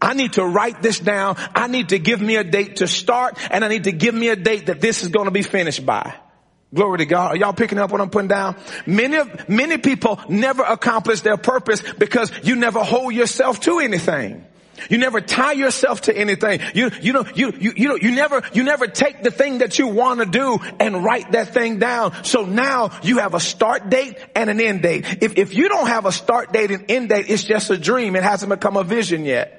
I 0.00 0.14
need 0.14 0.34
to 0.34 0.44
write 0.44 0.80
this 0.82 0.98
down. 1.00 1.36
I 1.54 1.66
need 1.66 1.90
to 1.90 1.98
give 1.98 2.20
me 2.20 2.36
a 2.36 2.44
date 2.44 2.76
to 2.76 2.86
start 2.86 3.36
and 3.50 3.64
I 3.64 3.68
need 3.68 3.84
to 3.84 3.92
give 3.92 4.14
me 4.14 4.28
a 4.28 4.36
date 4.36 4.66
that 4.66 4.80
this 4.80 5.02
is 5.02 5.08
going 5.08 5.24
to 5.24 5.32
be 5.32 5.42
finished 5.42 5.84
by. 5.84 6.14
Glory 6.72 6.98
to 6.98 7.06
God. 7.06 7.32
Are 7.32 7.36
y'all 7.36 7.54
picking 7.54 7.78
up 7.78 7.90
what 7.90 8.00
I'm 8.00 8.10
putting 8.10 8.28
down? 8.28 8.56
Many 8.86 9.16
of, 9.16 9.48
many 9.48 9.78
people 9.78 10.20
never 10.28 10.62
accomplish 10.62 11.22
their 11.22 11.38
purpose 11.38 11.82
because 11.94 12.30
you 12.42 12.56
never 12.56 12.84
hold 12.84 13.14
yourself 13.14 13.60
to 13.60 13.78
anything. 13.78 14.44
You 14.88 14.98
never 14.98 15.20
tie 15.20 15.52
yourself 15.52 16.02
to 16.02 16.16
anything. 16.16 16.60
You, 16.74 16.90
you 17.00 17.12
know, 17.12 17.24
you, 17.34 17.52
you, 17.58 17.72
you 17.74 17.88
know, 17.88 17.96
you 17.96 18.12
never, 18.12 18.42
you 18.52 18.62
never 18.62 18.86
take 18.86 19.24
the 19.24 19.32
thing 19.32 19.58
that 19.58 19.78
you 19.78 19.88
want 19.88 20.20
to 20.20 20.26
do 20.26 20.58
and 20.78 21.02
write 21.02 21.32
that 21.32 21.52
thing 21.52 21.80
down. 21.80 22.22
So 22.22 22.44
now 22.44 22.96
you 23.02 23.18
have 23.18 23.34
a 23.34 23.40
start 23.40 23.90
date 23.90 24.16
and 24.36 24.48
an 24.48 24.60
end 24.60 24.82
date. 24.82 25.22
If, 25.22 25.36
if 25.36 25.54
you 25.54 25.68
don't 25.68 25.88
have 25.88 26.06
a 26.06 26.12
start 26.12 26.52
date 26.52 26.70
and 26.70 26.88
end 26.88 27.08
date, 27.08 27.26
it's 27.28 27.42
just 27.42 27.70
a 27.70 27.78
dream. 27.78 28.14
It 28.14 28.22
hasn't 28.22 28.50
become 28.50 28.76
a 28.76 28.84
vision 28.84 29.24
yet 29.24 29.58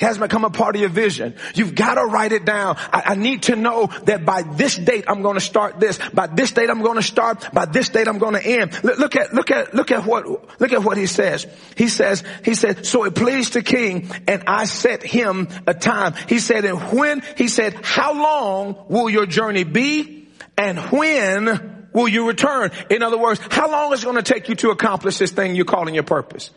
has 0.00 0.18
become 0.18 0.44
a 0.44 0.50
part 0.50 0.74
of 0.74 0.80
your 0.80 0.90
vision. 0.90 1.36
You've 1.54 1.74
got 1.74 1.94
to 1.94 2.04
write 2.04 2.32
it 2.32 2.44
down. 2.44 2.76
I, 2.92 3.02
I, 3.06 3.14
need 3.14 3.44
to 3.44 3.56
know 3.56 3.86
that 4.04 4.24
by 4.24 4.42
this 4.42 4.76
date 4.76 5.04
I'm 5.08 5.22
going 5.22 5.34
to 5.34 5.40
start 5.40 5.78
this. 5.78 5.98
By 6.12 6.26
this 6.26 6.52
date 6.52 6.70
I'm 6.70 6.82
going 6.82 6.96
to 6.96 7.02
start. 7.02 7.52
By 7.52 7.66
this 7.66 7.88
date 7.90 8.08
I'm 8.08 8.18
going 8.18 8.34
to 8.34 8.44
end. 8.44 8.82
Look, 8.82 8.98
look 8.98 9.16
at 9.16 9.34
look 9.34 9.50
at 9.50 9.74
look 9.74 9.90
at 9.90 10.04
what 10.04 10.60
look 10.60 10.72
at 10.72 10.82
what 10.82 10.96
he 10.96 11.06
says. 11.06 11.46
He 11.76 11.88
says 11.88 12.24
he 12.44 12.54
said 12.54 12.86
so 12.86 13.04
it 13.04 13.14
pleased 13.14 13.52
the 13.52 13.62
king 13.62 14.10
and 14.26 14.44
I 14.46 14.64
set 14.64 15.02
him 15.02 15.48
a 15.66 15.74
time. 15.74 16.14
He 16.28 16.38
said 16.38 16.64
and 16.64 16.80
when 16.92 17.22
he 17.36 17.48
said 17.48 17.74
how 17.82 18.14
long 18.14 18.86
will 18.88 19.10
your 19.10 19.26
journey 19.26 19.64
be 19.64 20.28
and 20.56 20.78
when 20.78 21.88
will 21.92 22.08
you 22.08 22.26
return? 22.26 22.70
In 22.88 23.02
other 23.02 23.18
words, 23.18 23.40
how 23.50 23.70
long 23.70 23.92
is 23.92 24.02
it 24.02 24.04
going 24.04 24.16
to 24.16 24.22
take 24.22 24.48
you 24.48 24.54
to 24.56 24.70
accomplish 24.70 25.18
this 25.18 25.32
thing 25.32 25.54
you're 25.54 25.64
calling 25.64 25.94
your 25.94 26.04
purpose? 26.04 26.50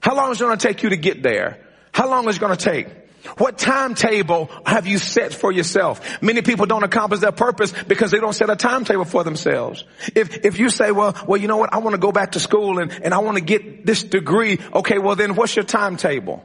How 0.00 0.14
long 0.14 0.32
is 0.32 0.40
it 0.40 0.44
going 0.44 0.58
to 0.58 0.66
take 0.66 0.82
you 0.82 0.90
to 0.90 0.96
get 0.96 1.22
there? 1.22 1.66
How 1.92 2.08
long 2.08 2.28
is 2.28 2.36
it 2.36 2.40
going 2.40 2.56
to 2.56 2.64
take? 2.64 2.88
What 3.36 3.58
timetable 3.58 4.50
have 4.64 4.86
you 4.86 4.98
set 4.98 5.34
for 5.34 5.52
yourself? 5.52 6.22
Many 6.22 6.42
people 6.42 6.66
don't 6.66 6.82
accomplish 6.82 7.20
their 7.20 7.32
purpose 7.32 7.72
because 7.86 8.10
they 8.10 8.18
don't 8.18 8.32
set 8.32 8.48
a 8.48 8.56
timetable 8.56 9.04
for 9.04 9.24
themselves. 9.24 9.84
If, 10.14 10.44
if 10.44 10.58
you 10.58 10.70
say, 10.70 10.90
well, 10.90 11.14
well, 11.26 11.40
you 11.40 11.46
know 11.46 11.58
what? 11.58 11.72
I 11.74 11.78
want 11.78 11.94
to 11.94 12.00
go 12.00 12.12
back 12.12 12.32
to 12.32 12.40
school 12.40 12.78
and, 12.78 12.90
and 12.90 13.12
I 13.12 13.18
want 13.18 13.36
to 13.36 13.44
get 13.44 13.84
this 13.84 14.02
degree. 14.02 14.58
Okay. 14.72 14.98
Well, 14.98 15.16
then 15.16 15.34
what's 15.34 15.54
your 15.54 15.64
timetable? 15.64 16.44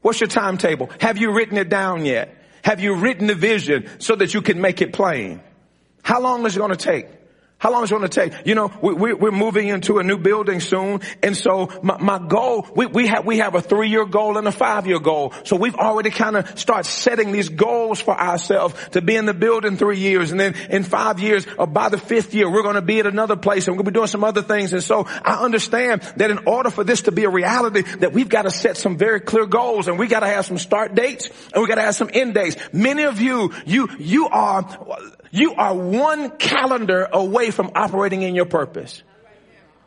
What's 0.00 0.20
your 0.20 0.28
timetable? 0.28 0.90
Have 1.00 1.18
you 1.18 1.32
written 1.32 1.58
it 1.58 1.68
down 1.68 2.06
yet? 2.06 2.36
Have 2.64 2.80
you 2.80 2.94
written 2.94 3.26
the 3.26 3.34
vision 3.34 3.88
so 3.98 4.16
that 4.16 4.34
you 4.34 4.40
can 4.40 4.60
make 4.60 4.80
it 4.80 4.92
plain? 4.92 5.40
How 6.02 6.20
long 6.20 6.46
is 6.46 6.56
it 6.56 6.58
going 6.58 6.70
to 6.70 6.76
take? 6.76 7.06
How 7.62 7.70
long 7.70 7.84
is 7.84 7.92
it 7.92 7.94
going 7.96 8.08
to 8.08 8.08
take? 8.08 8.44
You 8.44 8.56
know, 8.56 8.72
we, 8.82 9.12
are 9.12 9.30
moving 9.30 9.68
into 9.68 10.00
a 10.00 10.02
new 10.02 10.18
building 10.18 10.58
soon. 10.58 11.00
And 11.22 11.36
so 11.36 11.70
my, 11.80 11.96
my 11.98 12.18
goal, 12.18 12.66
we, 12.74 12.86
we 12.86 13.06
have, 13.06 13.24
we 13.24 13.38
have 13.38 13.54
a 13.54 13.60
three 13.60 13.88
year 13.88 14.04
goal 14.04 14.36
and 14.36 14.48
a 14.48 14.50
five 14.50 14.88
year 14.88 14.98
goal. 14.98 15.32
So 15.44 15.54
we've 15.54 15.76
already 15.76 16.10
kind 16.10 16.36
of 16.36 16.58
start 16.58 16.86
setting 16.86 17.30
these 17.30 17.50
goals 17.50 18.00
for 18.00 18.20
ourselves 18.20 18.74
to 18.90 19.00
be 19.00 19.14
in 19.14 19.26
the 19.26 19.32
building 19.32 19.76
three 19.76 20.00
years. 20.00 20.32
And 20.32 20.40
then 20.40 20.56
in 20.70 20.82
five 20.82 21.20
years 21.20 21.46
or 21.56 21.68
by 21.68 21.88
the 21.88 21.98
fifth 21.98 22.34
year, 22.34 22.50
we're 22.50 22.64
going 22.64 22.74
to 22.74 22.82
be 22.82 22.98
at 22.98 23.06
another 23.06 23.36
place 23.36 23.68
and 23.68 23.76
we're 23.76 23.84
going 23.84 23.86
to 23.86 23.90
be 23.92 23.94
doing 23.94 24.08
some 24.08 24.24
other 24.24 24.42
things. 24.42 24.72
And 24.72 24.82
so 24.82 25.04
I 25.06 25.44
understand 25.44 26.02
that 26.16 26.32
in 26.32 26.38
order 26.48 26.68
for 26.68 26.82
this 26.82 27.02
to 27.02 27.12
be 27.12 27.22
a 27.22 27.30
reality, 27.30 27.82
that 27.82 28.12
we've 28.12 28.28
got 28.28 28.42
to 28.42 28.50
set 28.50 28.76
some 28.76 28.96
very 28.96 29.20
clear 29.20 29.46
goals 29.46 29.86
and 29.86 30.00
we 30.00 30.08
got 30.08 30.20
to 30.20 30.26
have 30.26 30.46
some 30.46 30.58
start 30.58 30.96
dates 30.96 31.30
and 31.54 31.62
we 31.62 31.68
got 31.68 31.76
to 31.76 31.82
have 31.82 31.94
some 31.94 32.10
end 32.12 32.34
dates. 32.34 32.56
Many 32.72 33.04
of 33.04 33.20
you, 33.20 33.52
you, 33.66 33.88
you 34.00 34.26
are, 34.30 34.62
you 35.32 35.54
are 35.54 35.74
one 35.74 36.30
calendar 36.36 37.08
away 37.10 37.50
from 37.50 37.72
operating 37.74 38.22
in 38.22 38.34
your 38.34 38.44
purpose. 38.44 39.02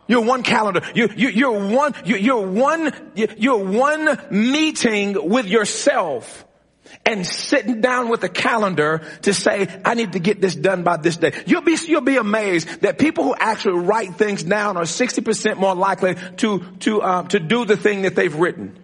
You're 0.07 0.25
one 0.25 0.41
calendar. 0.41 0.81
You, 0.95 1.07
you, 1.15 1.29
you're 1.29 1.69
one, 1.69 1.93
you, 2.03 2.17
you're 2.17 2.45
one, 2.47 2.91
you're 3.15 3.63
one 3.63 4.19
meeting 4.31 5.29
with 5.29 5.45
yourself 5.45 6.45
and 7.05 7.25
sitting 7.25 7.79
down 7.79 8.09
with 8.09 8.23
a 8.23 8.29
calendar 8.29 9.03
to 9.21 9.33
say, 9.35 9.67
I 9.85 9.93
need 9.93 10.13
to 10.13 10.19
get 10.19 10.41
this 10.41 10.55
done 10.55 10.83
by 10.83 10.97
this 10.97 11.17
day. 11.17 11.31
You'll 11.45 11.61
be, 11.61 11.77
you'll 11.87 12.01
be 12.01 12.17
amazed 12.17 12.81
that 12.81 12.97
people 12.97 13.23
who 13.23 13.35
actually 13.37 13.81
write 13.81 14.15
things 14.15 14.41
down 14.41 14.77
are 14.77 14.83
60% 14.83 15.57
more 15.57 15.75
likely 15.75 16.15
to, 16.37 16.59
to, 16.79 17.03
um, 17.03 17.27
to 17.27 17.39
do 17.39 17.65
the 17.65 17.77
thing 17.77 18.01
that 18.01 18.15
they've 18.15 18.35
written. 18.35 18.79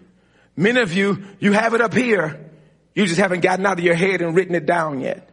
Many 0.56 0.82
of 0.82 0.93
you, 0.93 1.24
you 1.39 1.54
have 1.54 1.74
it 1.74 1.82
up 1.82 1.93
here. 1.93 2.52
You 2.93 3.06
just 3.08 3.19
haven't 3.19 3.39
gotten 3.39 3.65
out 3.65 3.80
of 3.80 3.86
your 3.86 3.95
head 3.95 4.21
and 4.21 4.36
written 4.36 4.54
it 4.54 4.67
down 4.67 5.02
yet. 5.02 5.31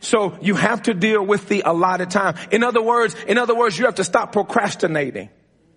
So 0.00 0.38
you 0.40 0.54
have 0.54 0.82
to 0.82 0.94
deal 0.94 1.24
with 1.24 1.48
the 1.48 1.62
allotted 1.64 2.10
time. 2.10 2.36
In 2.50 2.62
other 2.62 2.82
words, 2.82 3.16
in 3.26 3.38
other 3.38 3.54
words, 3.54 3.78
you 3.78 3.86
have 3.86 3.96
to 3.96 4.04
stop 4.04 4.32
procrastinating. 4.32 5.30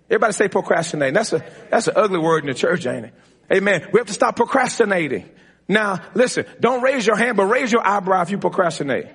Everybody 0.10 0.34
say 0.34 0.48
procrastinating. 0.48 1.14
That's 1.14 1.34
a, 1.34 1.44
that's 1.70 1.88
an 1.88 1.94
ugly 1.96 2.20
word 2.20 2.44
in 2.44 2.48
the 2.48 2.54
church, 2.54 2.86
ain't 2.86 3.06
it? 3.06 3.14
Amen. 3.52 3.88
We 3.92 4.00
have 4.00 4.08
to 4.08 4.14
stop 4.14 4.36
procrastinating. 4.36 5.30
Now, 5.68 6.02
listen, 6.14 6.46
don't 6.60 6.82
raise 6.82 7.06
your 7.06 7.16
hand, 7.16 7.38
but 7.38 7.46
raise 7.46 7.72
your 7.72 7.86
eyebrow 7.86 8.22
if 8.22 8.30
you 8.30 8.38
procrastinate. 8.38 9.08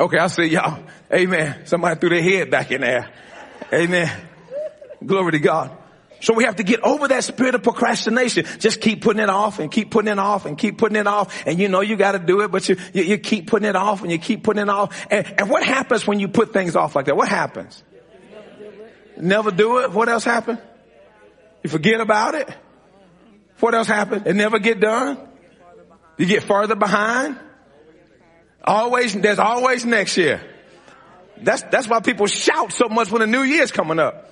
Okay, 0.00 0.18
I 0.18 0.26
see 0.28 0.44
y'all. 0.46 0.82
Amen. 1.12 1.66
Somebody 1.66 2.00
threw 2.00 2.08
their 2.10 2.22
head 2.22 2.50
back 2.50 2.70
in 2.70 2.80
there. 2.80 3.10
Amen. 3.72 4.10
Glory 5.04 5.32
to 5.32 5.38
God. 5.38 5.76
So 6.20 6.34
we 6.34 6.44
have 6.44 6.56
to 6.56 6.62
get 6.62 6.80
over 6.80 7.08
that 7.08 7.24
spirit 7.24 7.54
of 7.54 7.62
procrastination. 7.62 8.44
Just 8.58 8.80
keep 8.80 9.02
putting 9.02 9.22
it 9.22 9.28
off 9.28 9.58
and 9.58 9.70
keep 9.70 9.90
putting 9.90 10.10
it 10.10 10.18
off 10.18 10.46
and 10.46 10.58
keep 10.58 10.78
putting 10.78 10.96
it 10.96 11.06
off. 11.06 11.46
And 11.46 11.58
you 11.58 11.68
know 11.68 11.80
you 11.80 11.96
got 11.96 12.12
to 12.12 12.18
do 12.18 12.40
it, 12.40 12.50
but 12.50 12.68
you, 12.68 12.76
you, 12.92 13.04
you, 13.04 13.18
keep 13.18 13.46
putting 13.46 13.68
it 13.68 13.76
off 13.76 14.02
and 14.02 14.10
you 14.10 14.18
keep 14.18 14.42
putting 14.42 14.62
it 14.62 14.68
off. 14.68 15.06
And, 15.10 15.26
and 15.38 15.48
what 15.50 15.64
happens 15.64 16.06
when 16.06 16.18
you 16.18 16.28
put 16.28 16.52
things 16.52 16.74
off 16.74 16.96
like 16.96 17.06
that? 17.06 17.16
What 17.16 17.28
happens? 17.28 17.82
Never 19.16 19.50
do 19.50 19.78
it. 19.80 19.92
What 19.92 20.08
else 20.08 20.24
happens? 20.24 20.58
You 21.62 21.70
forget 21.70 22.00
about 22.00 22.34
it. 22.34 22.48
What 23.60 23.74
else 23.74 23.88
happens? 23.88 24.26
It 24.26 24.34
never 24.34 24.58
get 24.58 24.80
done. 24.80 25.18
You 26.16 26.26
get 26.26 26.42
further 26.42 26.74
behind. 26.74 27.38
Always, 28.64 29.14
there's 29.14 29.38
always 29.38 29.84
next 29.84 30.16
year. 30.16 30.40
That's, 31.38 31.62
that's 31.62 31.88
why 31.88 32.00
people 32.00 32.26
shout 32.26 32.72
so 32.72 32.88
much 32.88 33.10
when 33.10 33.20
the 33.20 33.26
new 33.26 33.42
year's 33.42 33.70
coming 33.70 34.00
up 34.00 34.28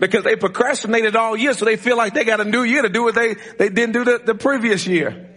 because 0.00 0.24
they 0.24 0.34
procrastinated 0.34 1.14
all 1.14 1.36
year 1.36 1.52
so 1.52 1.64
they 1.64 1.76
feel 1.76 1.96
like 1.96 2.14
they 2.14 2.24
got 2.24 2.40
a 2.40 2.44
new 2.44 2.62
year 2.62 2.82
to 2.82 2.88
do 2.88 3.04
what 3.04 3.14
they, 3.14 3.34
they 3.34 3.68
didn't 3.68 3.92
do 3.92 4.04
the, 4.04 4.20
the 4.24 4.34
previous 4.34 4.86
year. 4.86 5.28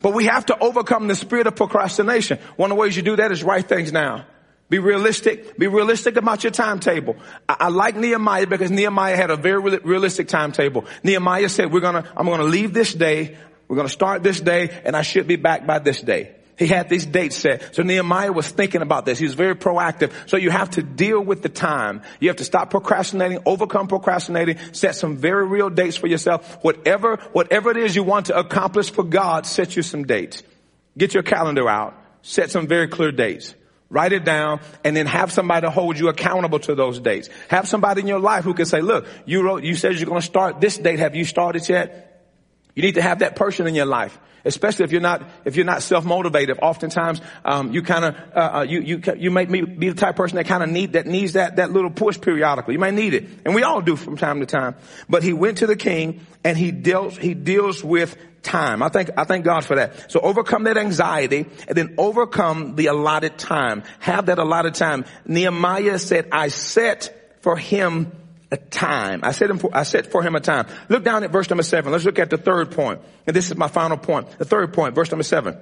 But 0.00 0.14
we 0.14 0.24
have 0.24 0.46
to 0.46 0.58
overcome 0.58 1.06
the 1.06 1.14
spirit 1.14 1.46
of 1.46 1.54
procrastination. 1.54 2.38
One 2.56 2.72
of 2.72 2.76
the 2.76 2.80
ways 2.80 2.96
you 2.96 3.02
do 3.02 3.16
that 3.16 3.30
is 3.30 3.44
write 3.44 3.68
things 3.68 3.92
down. 3.92 4.24
Be 4.68 4.78
realistic. 4.78 5.58
Be 5.58 5.68
realistic 5.68 6.16
about 6.16 6.42
your 6.42 6.50
timetable. 6.50 7.16
I, 7.48 7.56
I, 7.60 7.68
like 7.68 7.94
Nehemiah 7.94 8.46
because 8.46 8.70
Nehemiah 8.70 9.16
had 9.16 9.30
a 9.30 9.36
very 9.36 9.78
realistic 9.78 10.28
timetable. 10.28 10.86
Nehemiah 11.04 11.50
said, 11.50 11.70
we're 11.70 11.80
gonna, 11.80 12.10
I'm 12.16 12.26
gonna 12.26 12.44
leave 12.44 12.72
this 12.72 12.92
day. 12.92 13.36
We're 13.68 13.76
gonna 13.76 13.90
start 13.90 14.22
this 14.22 14.40
day 14.40 14.80
and 14.84 14.96
I 14.96 15.02
should 15.02 15.26
be 15.26 15.36
back 15.36 15.66
by 15.66 15.78
this 15.78 16.00
day. 16.00 16.34
He 16.62 16.68
had 16.68 16.88
these 16.88 17.06
dates 17.06 17.36
set. 17.36 17.74
So 17.74 17.82
Nehemiah 17.82 18.32
was 18.32 18.48
thinking 18.48 18.82
about 18.82 19.04
this. 19.04 19.18
He 19.18 19.24
was 19.24 19.34
very 19.34 19.56
proactive. 19.56 20.12
So 20.28 20.36
you 20.36 20.50
have 20.50 20.70
to 20.70 20.82
deal 20.82 21.20
with 21.20 21.42
the 21.42 21.48
time. 21.48 22.02
You 22.20 22.28
have 22.28 22.36
to 22.36 22.44
stop 22.44 22.70
procrastinating, 22.70 23.40
overcome 23.44 23.88
procrastinating, 23.88 24.58
set 24.72 24.94
some 24.94 25.16
very 25.16 25.44
real 25.44 25.70
dates 25.70 25.96
for 25.96 26.06
yourself. 26.06 26.58
Whatever, 26.62 27.16
whatever 27.32 27.70
it 27.70 27.78
is 27.78 27.96
you 27.96 28.04
want 28.04 28.26
to 28.26 28.38
accomplish 28.38 28.90
for 28.90 29.02
God, 29.02 29.44
set 29.44 29.74
you 29.74 29.82
some 29.82 30.04
dates. 30.04 30.44
Get 30.96 31.14
your 31.14 31.24
calendar 31.24 31.68
out. 31.68 31.94
Set 32.22 32.50
some 32.50 32.68
very 32.68 32.86
clear 32.86 33.10
dates. 33.10 33.56
Write 33.90 34.12
it 34.12 34.24
down 34.24 34.60
and 34.84 34.96
then 34.96 35.06
have 35.06 35.32
somebody 35.32 35.66
to 35.66 35.70
hold 35.70 35.98
you 35.98 36.08
accountable 36.08 36.60
to 36.60 36.76
those 36.76 37.00
dates. 37.00 37.28
Have 37.48 37.66
somebody 37.66 38.02
in 38.02 38.06
your 38.06 38.20
life 38.20 38.44
who 38.44 38.54
can 38.54 38.66
say, 38.66 38.80
look, 38.80 39.06
you 39.26 39.42
wrote, 39.42 39.64
you 39.64 39.74
said 39.74 39.96
you're 39.96 40.08
going 40.08 40.20
to 40.20 40.26
start 40.26 40.60
this 40.60 40.78
date. 40.78 41.00
Have 41.00 41.16
you 41.16 41.24
started 41.24 41.68
yet? 41.68 42.11
You 42.74 42.82
need 42.82 42.94
to 42.94 43.02
have 43.02 43.18
that 43.18 43.36
person 43.36 43.66
in 43.66 43.74
your 43.74 43.86
life, 43.86 44.18
especially 44.44 44.84
if 44.84 44.92
you're 44.92 45.02
not 45.02 45.28
if 45.44 45.56
you're 45.56 45.66
not 45.66 45.82
self 45.82 46.04
motivated. 46.04 46.58
Oftentimes, 46.62 47.20
um, 47.44 47.72
you 47.72 47.82
kind 47.82 48.04
of 48.04 48.16
uh, 48.34 48.50
uh, 48.58 48.62
you 48.62 48.80
you 48.80 49.02
you 49.16 49.30
may 49.30 49.44
be 49.44 49.90
the 49.90 49.94
type 49.94 50.10
of 50.10 50.16
person 50.16 50.36
that 50.36 50.46
kind 50.46 50.62
of 50.62 50.70
need 50.70 50.94
that 50.94 51.06
needs 51.06 51.34
that 51.34 51.56
that 51.56 51.70
little 51.70 51.90
push 51.90 52.18
periodically. 52.18 52.74
You 52.74 52.80
may 52.80 52.90
need 52.90 53.12
it, 53.12 53.28
and 53.44 53.54
we 53.54 53.62
all 53.62 53.82
do 53.82 53.94
from 53.94 54.16
time 54.16 54.40
to 54.40 54.46
time. 54.46 54.74
But 55.08 55.22
he 55.22 55.34
went 55.34 55.58
to 55.58 55.66
the 55.66 55.76
king 55.76 56.24
and 56.44 56.56
he 56.56 56.70
deals 56.70 57.18
he 57.18 57.34
deals 57.34 57.84
with 57.84 58.16
time. 58.42 58.82
I 58.82 58.88
think 58.88 59.10
I 59.18 59.24
thank 59.24 59.44
God 59.44 59.66
for 59.66 59.76
that. 59.76 60.10
So 60.10 60.20
overcome 60.20 60.64
that 60.64 60.78
anxiety 60.78 61.46
and 61.68 61.76
then 61.76 61.94
overcome 61.98 62.74
the 62.76 62.86
allotted 62.86 63.36
time. 63.36 63.82
Have 63.98 64.26
that 64.26 64.38
allotted 64.38 64.74
time. 64.74 65.04
Nehemiah 65.26 65.98
said, 65.98 66.28
"I 66.32 66.48
set 66.48 67.36
for 67.42 67.56
him." 67.56 68.12
A 68.52 68.56
time. 68.58 69.20
I 69.24 69.32
set 69.32 69.50
him 69.50 69.58
for, 69.58 69.70
I 69.74 69.82
set 69.82 70.12
for 70.12 70.22
him 70.22 70.36
a 70.36 70.40
time. 70.40 70.66
Look 70.90 71.02
down 71.02 71.24
at 71.24 71.30
verse 71.30 71.48
number 71.48 71.62
seven. 71.62 71.90
Let's 71.90 72.04
look 72.04 72.18
at 72.18 72.30
the 72.30 72.36
third 72.36 72.70
point. 72.70 73.00
And 73.26 73.34
this 73.34 73.50
is 73.50 73.56
my 73.56 73.68
final 73.68 73.96
point. 73.96 74.38
The 74.38 74.44
third 74.44 74.74
point, 74.74 74.94
verse 74.94 75.10
number 75.10 75.24
seven. 75.24 75.56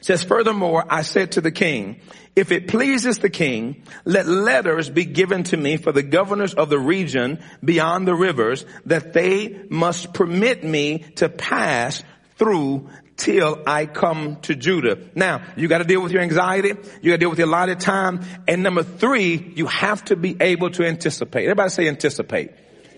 says, 0.00 0.24
furthermore, 0.24 0.84
I 0.90 1.02
said 1.02 1.32
to 1.32 1.40
the 1.40 1.52
king, 1.52 2.00
if 2.34 2.50
it 2.50 2.66
pleases 2.66 3.18
the 3.18 3.30
king, 3.30 3.84
let 4.04 4.26
letters 4.26 4.90
be 4.90 5.04
given 5.04 5.44
to 5.44 5.56
me 5.56 5.76
for 5.76 5.92
the 5.92 6.02
governors 6.02 6.52
of 6.52 6.68
the 6.68 6.78
region 6.80 7.38
beyond 7.64 8.08
the 8.08 8.14
rivers 8.14 8.66
that 8.86 9.12
they 9.12 9.62
must 9.68 10.12
permit 10.12 10.64
me 10.64 10.98
to 11.16 11.28
pass 11.28 12.02
through 12.36 12.88
till 13.20 13.62
I 13.66 13.84
come 13.84 14.36
to 14.42 14.54
Judah. 14.54 14.98
Now, 15.14 15.42
you 15.54 15.68
gotta 15.68 15.84
deal 15.84 16.02
with 16.02 16.10
your 16.10 16.22
anxiety. 16.22 16.70
You 17.02 17.10
gotta 17.10 17.18
deal 17.18 17.30
with 17.30 17.38
your 17.38 17.48
allotted 17.48 17.78
time. 17.78 18.20
And 18.48 18.62
number 18.62 18.82
three, 18.82 19.52
you 19.54 19.66
have 19.66 20.04
to 20.06 20.16
be 20.16 20.36
able 20.40 20.70
to 20.70 20.84
anticipate. 20.84 21.44
Everybody 21.44 21.70
say 21.70 21.86
anticipate. 21.86 22.50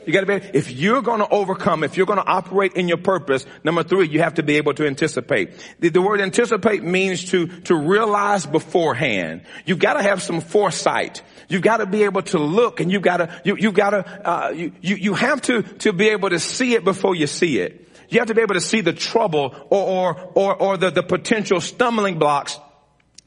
You 0.07 0.13
gotta 0.13 0.27
be, 0.27 0.35
if 0.35 0.71
you're 0.71 1.03
gonna 1.03 1.27
overcome, 1.29 1.85
if 1.85 1.97
you're 1.97 2.07
gonna 2.07 2.25
operate 2.25 2.75
in 2.75 2.89
your 2.89 2.99
purpose, 2.99 3.47
number 3.65 3.83
three, 3.83 4.09
you 4.09 4.21
have 4.21 4.35
to 4.35 4.43
be 4.43 4.57
able 4.57 4.75
to 4.75 4.87
anticipate. 4.87 5.51
The, 5.81 5.91
the 5.91 6.01
word 6.01 6.21
anticipate 6.21 6.85
means 6.85 7.25
to, 7.31 7.47
to 7.63 7.77
realize 7.77 8.47
beforehand. 8.47 9.43
You've 9.65 9.79
gotta 9.81 10.03
have 10.03 10.23
some 10.23 10.41
foresight. 10.41 11.23
You've 11.49 11.63
gotta 11.63 11.87
be 11.87 12.05
able 12.05 12.23
to 12.23 12.39
look 12.39 12.81
and 12.81 12.91
you've 12.91 13.03
gotta, 13.03 13.41
you, 13.45 13.57
you've 13.57 13.75
gotta, 13.75 14.29
uh, 14.29 14.51
you, 14.51 14.73
you, 14.81 14.97
you 14.97 15.15
have 15.15 15.43
to, 15.43 15.63
to 15.63 15.93
be 15.93 16.11
able 16.11 16.31
to 16.31 16.39
see 16.39 16.75
it 16.75 16.85
before 16.85 17.15
you 17.17 17.27
see 17.27 17.59
it. 17.59 17.89
You 18.13 18.19
have 18.19 18.29
to 18.29 18.35
be 18.35 18.43
able 18.43 18.55
to 18.55 18.61
see 18.61 18.83
the 18.83 18.93
trouble 18.93 19.55
or, 19.71 19.89
or, 19.89 20.31
or, 20.35 20.63
or 20.63 20.77
the, 20.77 20.91
the 20.91 21.03
potential 21.03 21.61
stumbling 21.63 22.19
blocks 22.19 22.59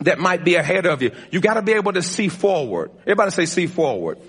that 0.01 0.19
might 0.19 0.45
be 0.45 0.55
ahead 0.55 0.85
of 0.85 1.01
you. 1.01 1.11
You 1.31 1.39
gotta 1.39 1.63
be 1.63 1.73
able 1.73 1.93
to 1.93 2.03
see 2.03 2.27
forward. 2.27 2.91
Everybody 3.01 3.31
say 3.31 3.45
see 3.47 3.65
forward. 3.65 4.19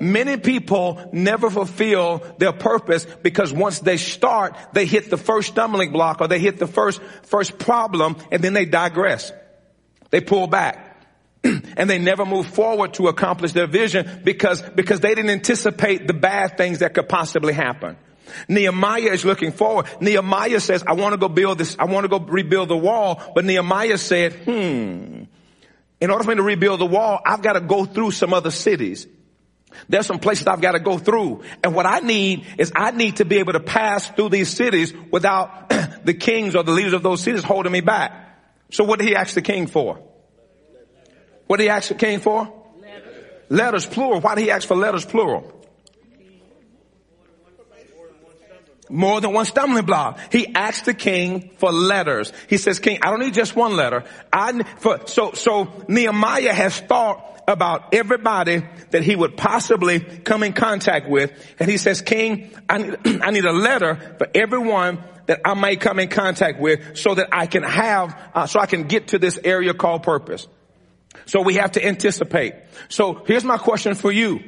Many 0.00 0.36
people 0.36 1.00
never 1.12 1.48
fulfill 1.48 2.22
their 2.36 2.52
purpose 2.52 3.06
because 3.22 3.54
once 3.54 3.80
they 3.80 3.96
start, 3.96 4.54
they 4.74 4.84
hit 4.84 5.08
the 5.08 5.16
first 5.16 5.48
stumbling 5.48 5.92
block 5.92 6.20
or 6.20 6.28
they 6.28 6.40
hit 6.40 6.58
the 6.58 6.66
first, 6.66 7.00
first 7.22 7.58
problem 7.58 8.16
and 8.30 8.42
then 8.42 8.52
they 8.52 8.66
digress. 8.66 9.32
They 10.10 10.20
pull 10.20 10.46
back. 10.46 10.90
and 11.44 11.88
they 11.90 11.98
never 11.98 12.26
move 12.26 12.46
forward 12.46 12.94
to 12.94 13.08
accomplish 13.08 13.52
their 13.52 13.66
vision 13.66 14.20
because, 14.24 14.62
because 14.62 15.00
they 15.00 15.14
didn't 15.14 15.30
anticipate 15.30 16.06
the 16.06 16.14
bad 16.14 16.56
things 16.56 16.80
that 16.80 16.94
could 16.94 17.08
possibly 17.08 17.52
happen. 17.52 17.96
Nehemiah 18.48 19.12
is 19.12 19.24
looking 19.24 19.52
forward. 19.52 19.86
Nehemiah 20.00 20.60
says, 20.60 20.84
I 20.86 20.94
want 20.94 21.12
to 21.12 21.18
go 21.18 21.28
build 21.28 21.58
this, 21.58 21.76
I 21.78 21.84
want 21.84 22.04
to 22.04 22.08
go 22.08 22.18
rebuild 22.18 22.68
the 22.68 22.76
wall. 22.76 23.22
But 23.34 23.44
Nehemiah 23.44 23.98
said, 23.98 24.32
hmm, 24.32 25.24
in 26.00 26.10
order 26.10 26.24
for 26.24 26.30
me 26.30 26.36
to 26.36 26.42
rebuild 26.42 26.80
the 26.80 26.86
wall, 26.86 27.20
I've 27.24 27.42
got 27.42 27.54
to 27.54 27.60
go 27.60 27.84
through 27.84 28.10
some 28.10 28.34
other 28.34 28.50
cities. 28.50 29.06
There's 29.88 30.06
some 30.06 30.18
places 30.18 30.46
I've 30.46 30.60
got 30.60 30.72
to 30.72 30.80
go 30.80 30.98
through. 30.98 31.42
And 31.62 31.74
what 31.74 31.86
I 31.86 32.00
need 32.00 32.46
is 32.58 32.72
I 32.74 32.90
need 32.90 33.16
to 33.16 33.24
be 33.24 33.38
able 33.38 33.52
to 33.52 33.60
pass 33.60 34.08
through 34.10 34.30
these 34.30 34.50
cities 34.50 34.92
without 35.10 35.68
the 36.04 36.14
kings 36.14 36.54
or 36.54 36.62
the 36.62 36.72
leaders 36.72 36.92
of 36.92 37.02
those 37.02 37.22
cities 37.22 37.42
holding 37.42 37.72
me 37.72 37.80
back. 37.80 38.12
So 38.70 38.84
what 38.84 38.98
did 38.98 39.08
he 39.08 39.16
ask 39.16 39.34
the 39.34 39.42
king 39.42 39.66
for? 39.66 39.98
What 41.46 41.58
did 41.58 41.64
he 41.64 41.68
ask 41.68 41.88
the 41.88 41.94
king 41.94 42.20
for? 42.20 42.52
Letters, 42.80 43.24
letters 43.48 43.86
plural. 43.86 44.20
Why 44.20 44.34
did 44.34 44.42
he 44.42 44.50
ask 44.50 44.66
for 44.66 44.76
letters 44.76 45.04
plural? 45.04 45.61
More 48.92 49.20
than 49.20 49.32
one 49.32 49.44
stumbling 49.44 49.84
block. 49.84 50.18
He 50.30 50.54
asked 50.54 50.84
the 50.84 50.94
king 50.94 51.50
for 51.56 51.72
letters. 51.72 52.32
He 52.48 52.58
says, 52.58 52.78
King, 52.78 52.98
I 53.02 53.10
don't 53.10 53.20
need 53.20 53.34
just 53.34 53.56
one 53.56 53.74
letter. 53.74 54.04
I, 54.32 54.62
for, 54.78 55.06
so, 55.06 55.32
so 55.32 55.84
Nehemiah 55.88 56.52
has 56.52 56.78
thought 56.78 57.42
about 57.48 57.94
everybody 57.94 58.62
that 58.90 59.02
he 59.02 59.16
would 59.16 59.36
possibly 59.36 59.98
come 60.00 60.42
in 60.42 60.52
contact 60.52 61.08
with. 61.08 61.32
And 61.58 61.70
he 61.70 61.78
says, 61.78 62.02
King, 62.02 62.54
I 62.68 62.78
need, 62.78 62.96
I 63.22 63.30
need 63.30 63.44
a 63.44 63.52
letter 63.52 64.16
for 64.18 64.28
everyone 64.34 65.02
that 65.26 65.40
I 65.44 65.54
may 65.54 65.76
come 65.76 65.98
in 65.98 66.08
contact 66.08 66.60
with 66.60 66.96
so 66.96 67.14
that 67.14 67.28
I 67.32 67.46
can 67.46 67.62
have, 67.62 68.16
uh, 68.34 68.46
so 68.46 68.60
I 68.60 68.66
can 68.66 68.84
get 68.84 69.08
to 69.08 69.18
this 69.18 69.38
area 69.42 69.72
called 69.72 70.02
purpose. 70.02 70.46
So 71.26 71.42
we 71.42 71.54
have 71.54 71.72
to 71.72 71.84
anticipate. 71.84 72.54
So 72.88 73.22
here's 73.26 73.44
my 73.44 73.58
question 73.58 73.94
for 73.94 74.10
you 74.10 74.42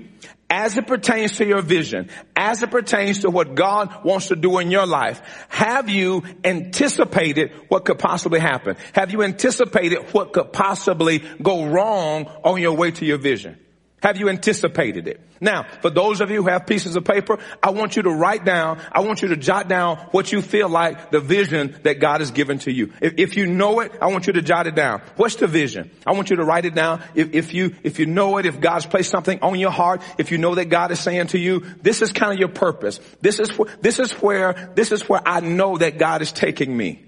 as 0.50 0.76
it 0.76 0.86
pertains 0.86 1.36
to 1.38 1.46
your 1.46 1.62
vision, 1.62 2.10
as 2.36 2.62
it 2.62 2.70
pertains 2.70 3.20
to 3.20 3.30
what 3.30 3.54
God 3.54 4.04
wants 4.04 4.28
to 4.28 4.36
do 4.36 4.58
in 4.58 4.70
your 4.70 4.86
life, 4.86 5.20
have 5.48 5.88
you 5.88 6.22
anticipated 6.44 7.50
what 7.68 7.84
could 7.84 7.98
possibly 7.98 8.40
happen? 8.40 8.76
Have 8.92 9.12
you 9.12 9.22
anticipated 9.22 9.98
what 10.12 10.32
could 10.32 10.52
possibly 10.52 11.22
go 11.42 11.66
wrong 11.66 12.26
on 12.44 12.60
your 12.60 12.76
way 12.76 12.90
to 12.92 13.04
your 13.04 13.18
vision? 13.18 13.58
Have 14.04 14.18
you 14.18 14.28
anticipated 14.28 15.08
it? 15.08 15.18
Now, 15.40 15.64
for 15.80 15.88
those 15.88 16.20
of 16.20 16.30
you 16.30 16.42
who 16.42 16.50
have 16.50 16.66
pieces 16.66 16.94
of 16.94 17.06
paper, 17.06 17.38
I 17.62 17.70
want 17.70 17.96
you 17.96 18.02
to 18.02 18.10
write 18.10 18.44
down, 18.44 18.78
I 18.92 19.00
want 19.00 19.22
you 19.22 19.28
to 19.28 19.36
jot 19.36 19.66
down 19.66 19.96
what 20.10 20.30
you 20.30 20.42
feel 20.42 20.68
like 20.68 21.10
the 21.10 21.20
vision 21.20 21.74
that 21.84 22.00
God 22.00 22.20
has 22.20 22.30
given 22.30 22.58
to 22.60 22.70
you. 22.70 22.92
If, 23.00 23.14
if 23.16 23.36
you 23.38 23.46
know 23.46 23.80
it, 23.80 23.92
I 24.02 24.08
want 24.08 24.26
you 24.26 24.34
to 24.34 24.42
jot 24.42 24.66
it 24.66 24.74
down. 24.74 25.00
What's 25.16 25.36
the 25.36 25.46
vision? 25.46 25.90
I 26.06 26.12
want 26.12 26.28
you 26.28 26.36
to 26.36 26.44
write 26.44 26.66
it 26.66 26.74
down. 26.74 27.02
If, 27.14 27.32
if 27.32 27.54
you, 27.54 27.76
if 27.82 27.98
you 27.98 28.04
know 28.04 28.36
it, 28.36 28.44
if 28.44 28.60
God's 28.60 28.84
placed 28.84 29.08
something 29.08 29.38
on 29.40 29.58
your 29.58 29.70
heart, 29.70 30.02
if 30.18 30.30
you 30.30 30.36
know 30.36 30.54
that 30.56 30.66
God 30.66 30.90
is 30.90 31.00
saying 31.00 31.28
to 31.28 31.38
you, 31.38 31.60
this 31.80 32.02
is 32.02 32.12
kind 32.12 32.30
of 32.30 32.38
your 32.38 32.50
purpose. 32.50 33.00
This 33.22 33.40
is, 33.40 33.58
this 33.80 33.98
is 33.98 34.12
where, 34.12 34.70
this 34.74 34.92
is 34.92 35.08
where 35.08 35.22
I 35.24 35.40
know 35.40 35.78
that 35.78 35.96
God 35.96 36.20
is 36.20 36.30
taking 36.30 36.76
me. 36.76 37.06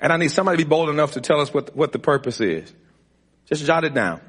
And 0.00 0.12
I 0.12 0.16
need 0.18 0.30
somebody 0.30 0.58
to 0.58 0.64
be 0.64 0.68
bold 0.68 0.88
enough 0.88 1.14
to 1.14 1.20
tell 1.20 1.40
us 1.40 1.52
what, 1.52 1.74
what 1.74 1.90
the 1.90 1.98
purpose 1.98 2.40
is. 2.40 2.72
Just 3.46 3.66
jot 3.66 3.82
it 3.82 3.92
down. 3.92 4.20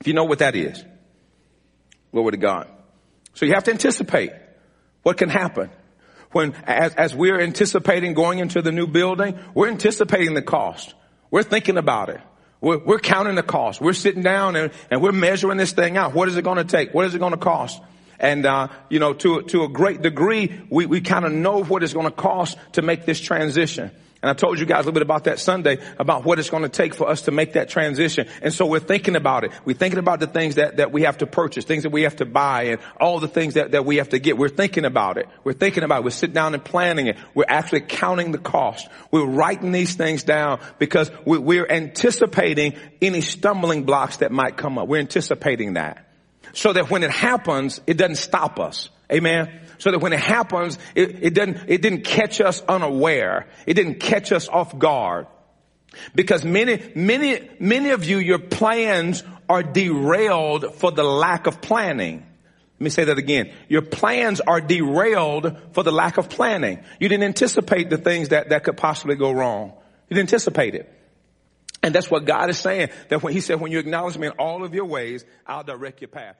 If 0.00 0.08
you 0.08 0.14
know 0.14 0.24
what 0.24 0.40
that 0.40 0.56
is. 0.56 0.84
Glory 2.12 2.32
to 2.32 2.36
God. 2.36 2.68
So 3.34 3.46
you 3.46 3.54
have 3.54 3.64
to 3.64 3.70
anticipate 3.70 4.32
what 5.02 5.16
can 5.16 5.28
happen. 5.28 5.70
When, 6.32 6.54
as, 6.66 6.94
as 6.94 7.14
we're 7.14 7.40
anticipating 7.40 8.14
going 8.14 8.38
into 8.38 8.60
the 8.60 8.72
new 8.72 8.86
building, 8.86 9.38
we're 9.54 9.68
anticipating 9.68 10.34
the 10.34 10.42
cost. 10.42 10.94
We're 11.30 11.42
thinking 11.42 11.78
about 11.78 12.10
it. 12.10 12.20
We're, 12.60 12.78
we're 12.78 12.98
counting 12.98 13.36
the 13.36 13.42
cost. 13.42 13.80
We're 13.80 13.92
sitting 13.92 14.22
down 14.22 14.56
and, 14.56 14.72
and 14.90 15.00
we're 15.00 15.12
measuring 15.12 15.58
this 15.58 15.72
thing 15.72 15.96
out. 15.96 16.12
What 16.12 16.28
is 16.28 16.36
it 16.36 16.42
going 16.42 16.56
to 16.56 16.64
take? 16.64 16.92
What 16.92 17.06
is 17.06 17.14
it 17.14 17.18
going 17.18 17.32
to 17.32 17.38
cost? 17.38 17.80
And, 18.18 18.44
uh, 18.46 18.68
you 18.88 18.98
know, 18.98 19.14
to, 19.14 19.42
to 19.42 19.64
a 19.64 19.68
great 19.68 20.02
degree, 20.02 20.60
we, 20.70 20.86
we 20.86 21.00
kind 21.00 21.24
of 21.24 21.32
know 21.32 21.62
what 21.62 21.82
it's 21.82 21.92
going 21.92 22.06
to 22.06 22.12
cost 22.12 22.58
to 22.72 22.82
make 22.82 23.06
this 23.06 23.20
transition. 23.20 23.90
And 24.20 24.28
I 24.28 24.34
told 24.34 24.58
you 24.58 24.66
guys 24.66 24.78
a 24.78 24.78
little 24.80 24.94
bit 24.94 25.02
about 25.02 25.24
that 25.24 25.38
Sunday, 25.38 25.78
about 25.96 26.24
what 26.24 26.40
it's 26.40 26.50
going 26.50 26.64
to 26.64 26.68
take 26.68 26.92
for 26.92 27.08
us 27.08 27.22
to 27.22 27.30
make 27.30 27.52
that 27.52 27.68
transition. 27.68 28.26
And 28.42 28.52
so 28.52 28.66
we're 28.66 28.80
thinking 28.80 29.14
about 29.14 29.44
it. 29.44 29.52
We're 29.64 29.76
thinking 29.76 30.00
about 30.00 30.18
the 30.18 30.26
things 30.26 30.56
that, 30.56 30.78
that 30.78 30.90
we 30.90 31.02
have 31.02 31.18
to 31.18 31.26
purchase, 31.26 31.64
things 31.64 31.84
that 31.84 31.90
we 31.90 32.02
have 32.02 32.16
to 32.16 32.24
buy, 32.24 32.64
and 32.64 32.80
all 33.00 33.20
the 33.20 33.28
things 33.28 33.54
that, 33.54 33.70
that 33.72 33.84
we 33.84 33.98
have 33.98 34.08
to 34.08 34.18
get. 34.18 34.36
We're 34.36 34.48
thinking 34.48 34.84
about 34.84 35.18
it. 35.18 35.28
We're 35.44 35.52
thinking 35.52 35.84
about 35.84 36.00
it. 36.00 36.04
We're 36.04 36.10
sitting 36.10 36.34
down 36.34 36.54
and 36.54 36.64
planning 36.64 37.06
it. 37.06 37.16
We're 37.32 37.44
actually 37.46 37.82
counting 37.82 38.32
the 38.32 38.38
cost. 38.38 38.88
We're 39.12 39.24
writing 39.24 39.70
these 39.70 39.94
things 39.94 40.24
down 40.24 40.58
because 40.80 41.12
we're 41.24 41.68
anticipating 41.68 42.74
any 43.00 43.20
stumbling 43.20 43.84
blocks 43.84 44.16
that 44.16 44.32
might 44.32 44.56
come 44.56 44.78
up. 44.78 44.88
We're 44.88 44.98
anticipating 44.98 45.74
that. 45.74 46.07
So 46.58 46.72
that 46.72 46.90
when 46.90 47.02
it 47.02 47.10
happens, 47.10 47.80
it 47.86 47.96
doesn't 47.96 48.16
stop 48.16 48.58
us. 48.58 48.90
Amen 49.10 49.60
so 49.78 49.92
that 49.92 50.00
when 50.00 50.12
it 50.12 50.20
happens, 50.20 50.78
it, 50.94 51.22
it 51.22 51.34
didn't, 51.34 51.58
it 51.68 51.82
didn't 51.82 52.02
catch 52.02 52.40
us 52.40 52.60
unaware. 52.68 53.46
It 53.64 53.74
didn't 53.74 54.00
catch 54.00 54.32
us 54.32 54.48
off 54.48 54.76
guard. 54.76 55.26
Because 56.14 56.44
many, 56.44 56.82
many, 56.94 57.48
many 57.58 57.90
of 57.90 58.04
you, 58.04 58.18
your 58.18 58.38
plans 58.38 59.22
are 59.48 59.62
derailed 59.62 60.74
for 60.74 60.90
the 60.90 61.02
lack 61.02 61.46
of 61.46 61.62
planning. 61.62 62.26
Let 62.74 62.80
me 62.80 62.90
say 62.90 63.04
that 63.04 63.18
again. 63.18 63.52
Your 63.68 63.82
plans 63.82 64.40
are 64.40 64.60
derailed 64.60 65.56
for 65.72 65.82
the 65.82 65.90
lack 65.92 66.18
of 66.18 66.28
planning. 66.28 66.80
You 67.00 67.08
didn't 67.08 67.24
anticipate 67.24 67.90
the 67.90 67.98
things 67.98 68.28
that, 68.28 68.50
that 68.50 68.64
could 68.64 68.76
possibly 68.76 69.16
go 69.16 69.32
wrong. 69.32 69.72
You 70.08 70.16
didn't 70.16 70.28
anticipate 70.28 70.74
it. 70.74 70.92
And 71.82 71.94
that's 71.94 72.10
what 72.10 72.24
God 72.24 72.50
is 72.50 72.58
saying. 72.58 72.90
That 73.08 73.22
when 73.22 73.32
He 73.32 73.40
said, 73.40 73.60
when 73.60 73.72
you 73.72 73.78
acknowledge 73.78 74.18
me 74.18 74.26
in 74.26 74.32
all 74.34 74.64
of 74.64 74.74
your 74.74 74.84
ways, 74.84 75.24
I'll 75.46 75.64
direct 75.64 76.00
your 76.00 76.08
path. 76.08 76.36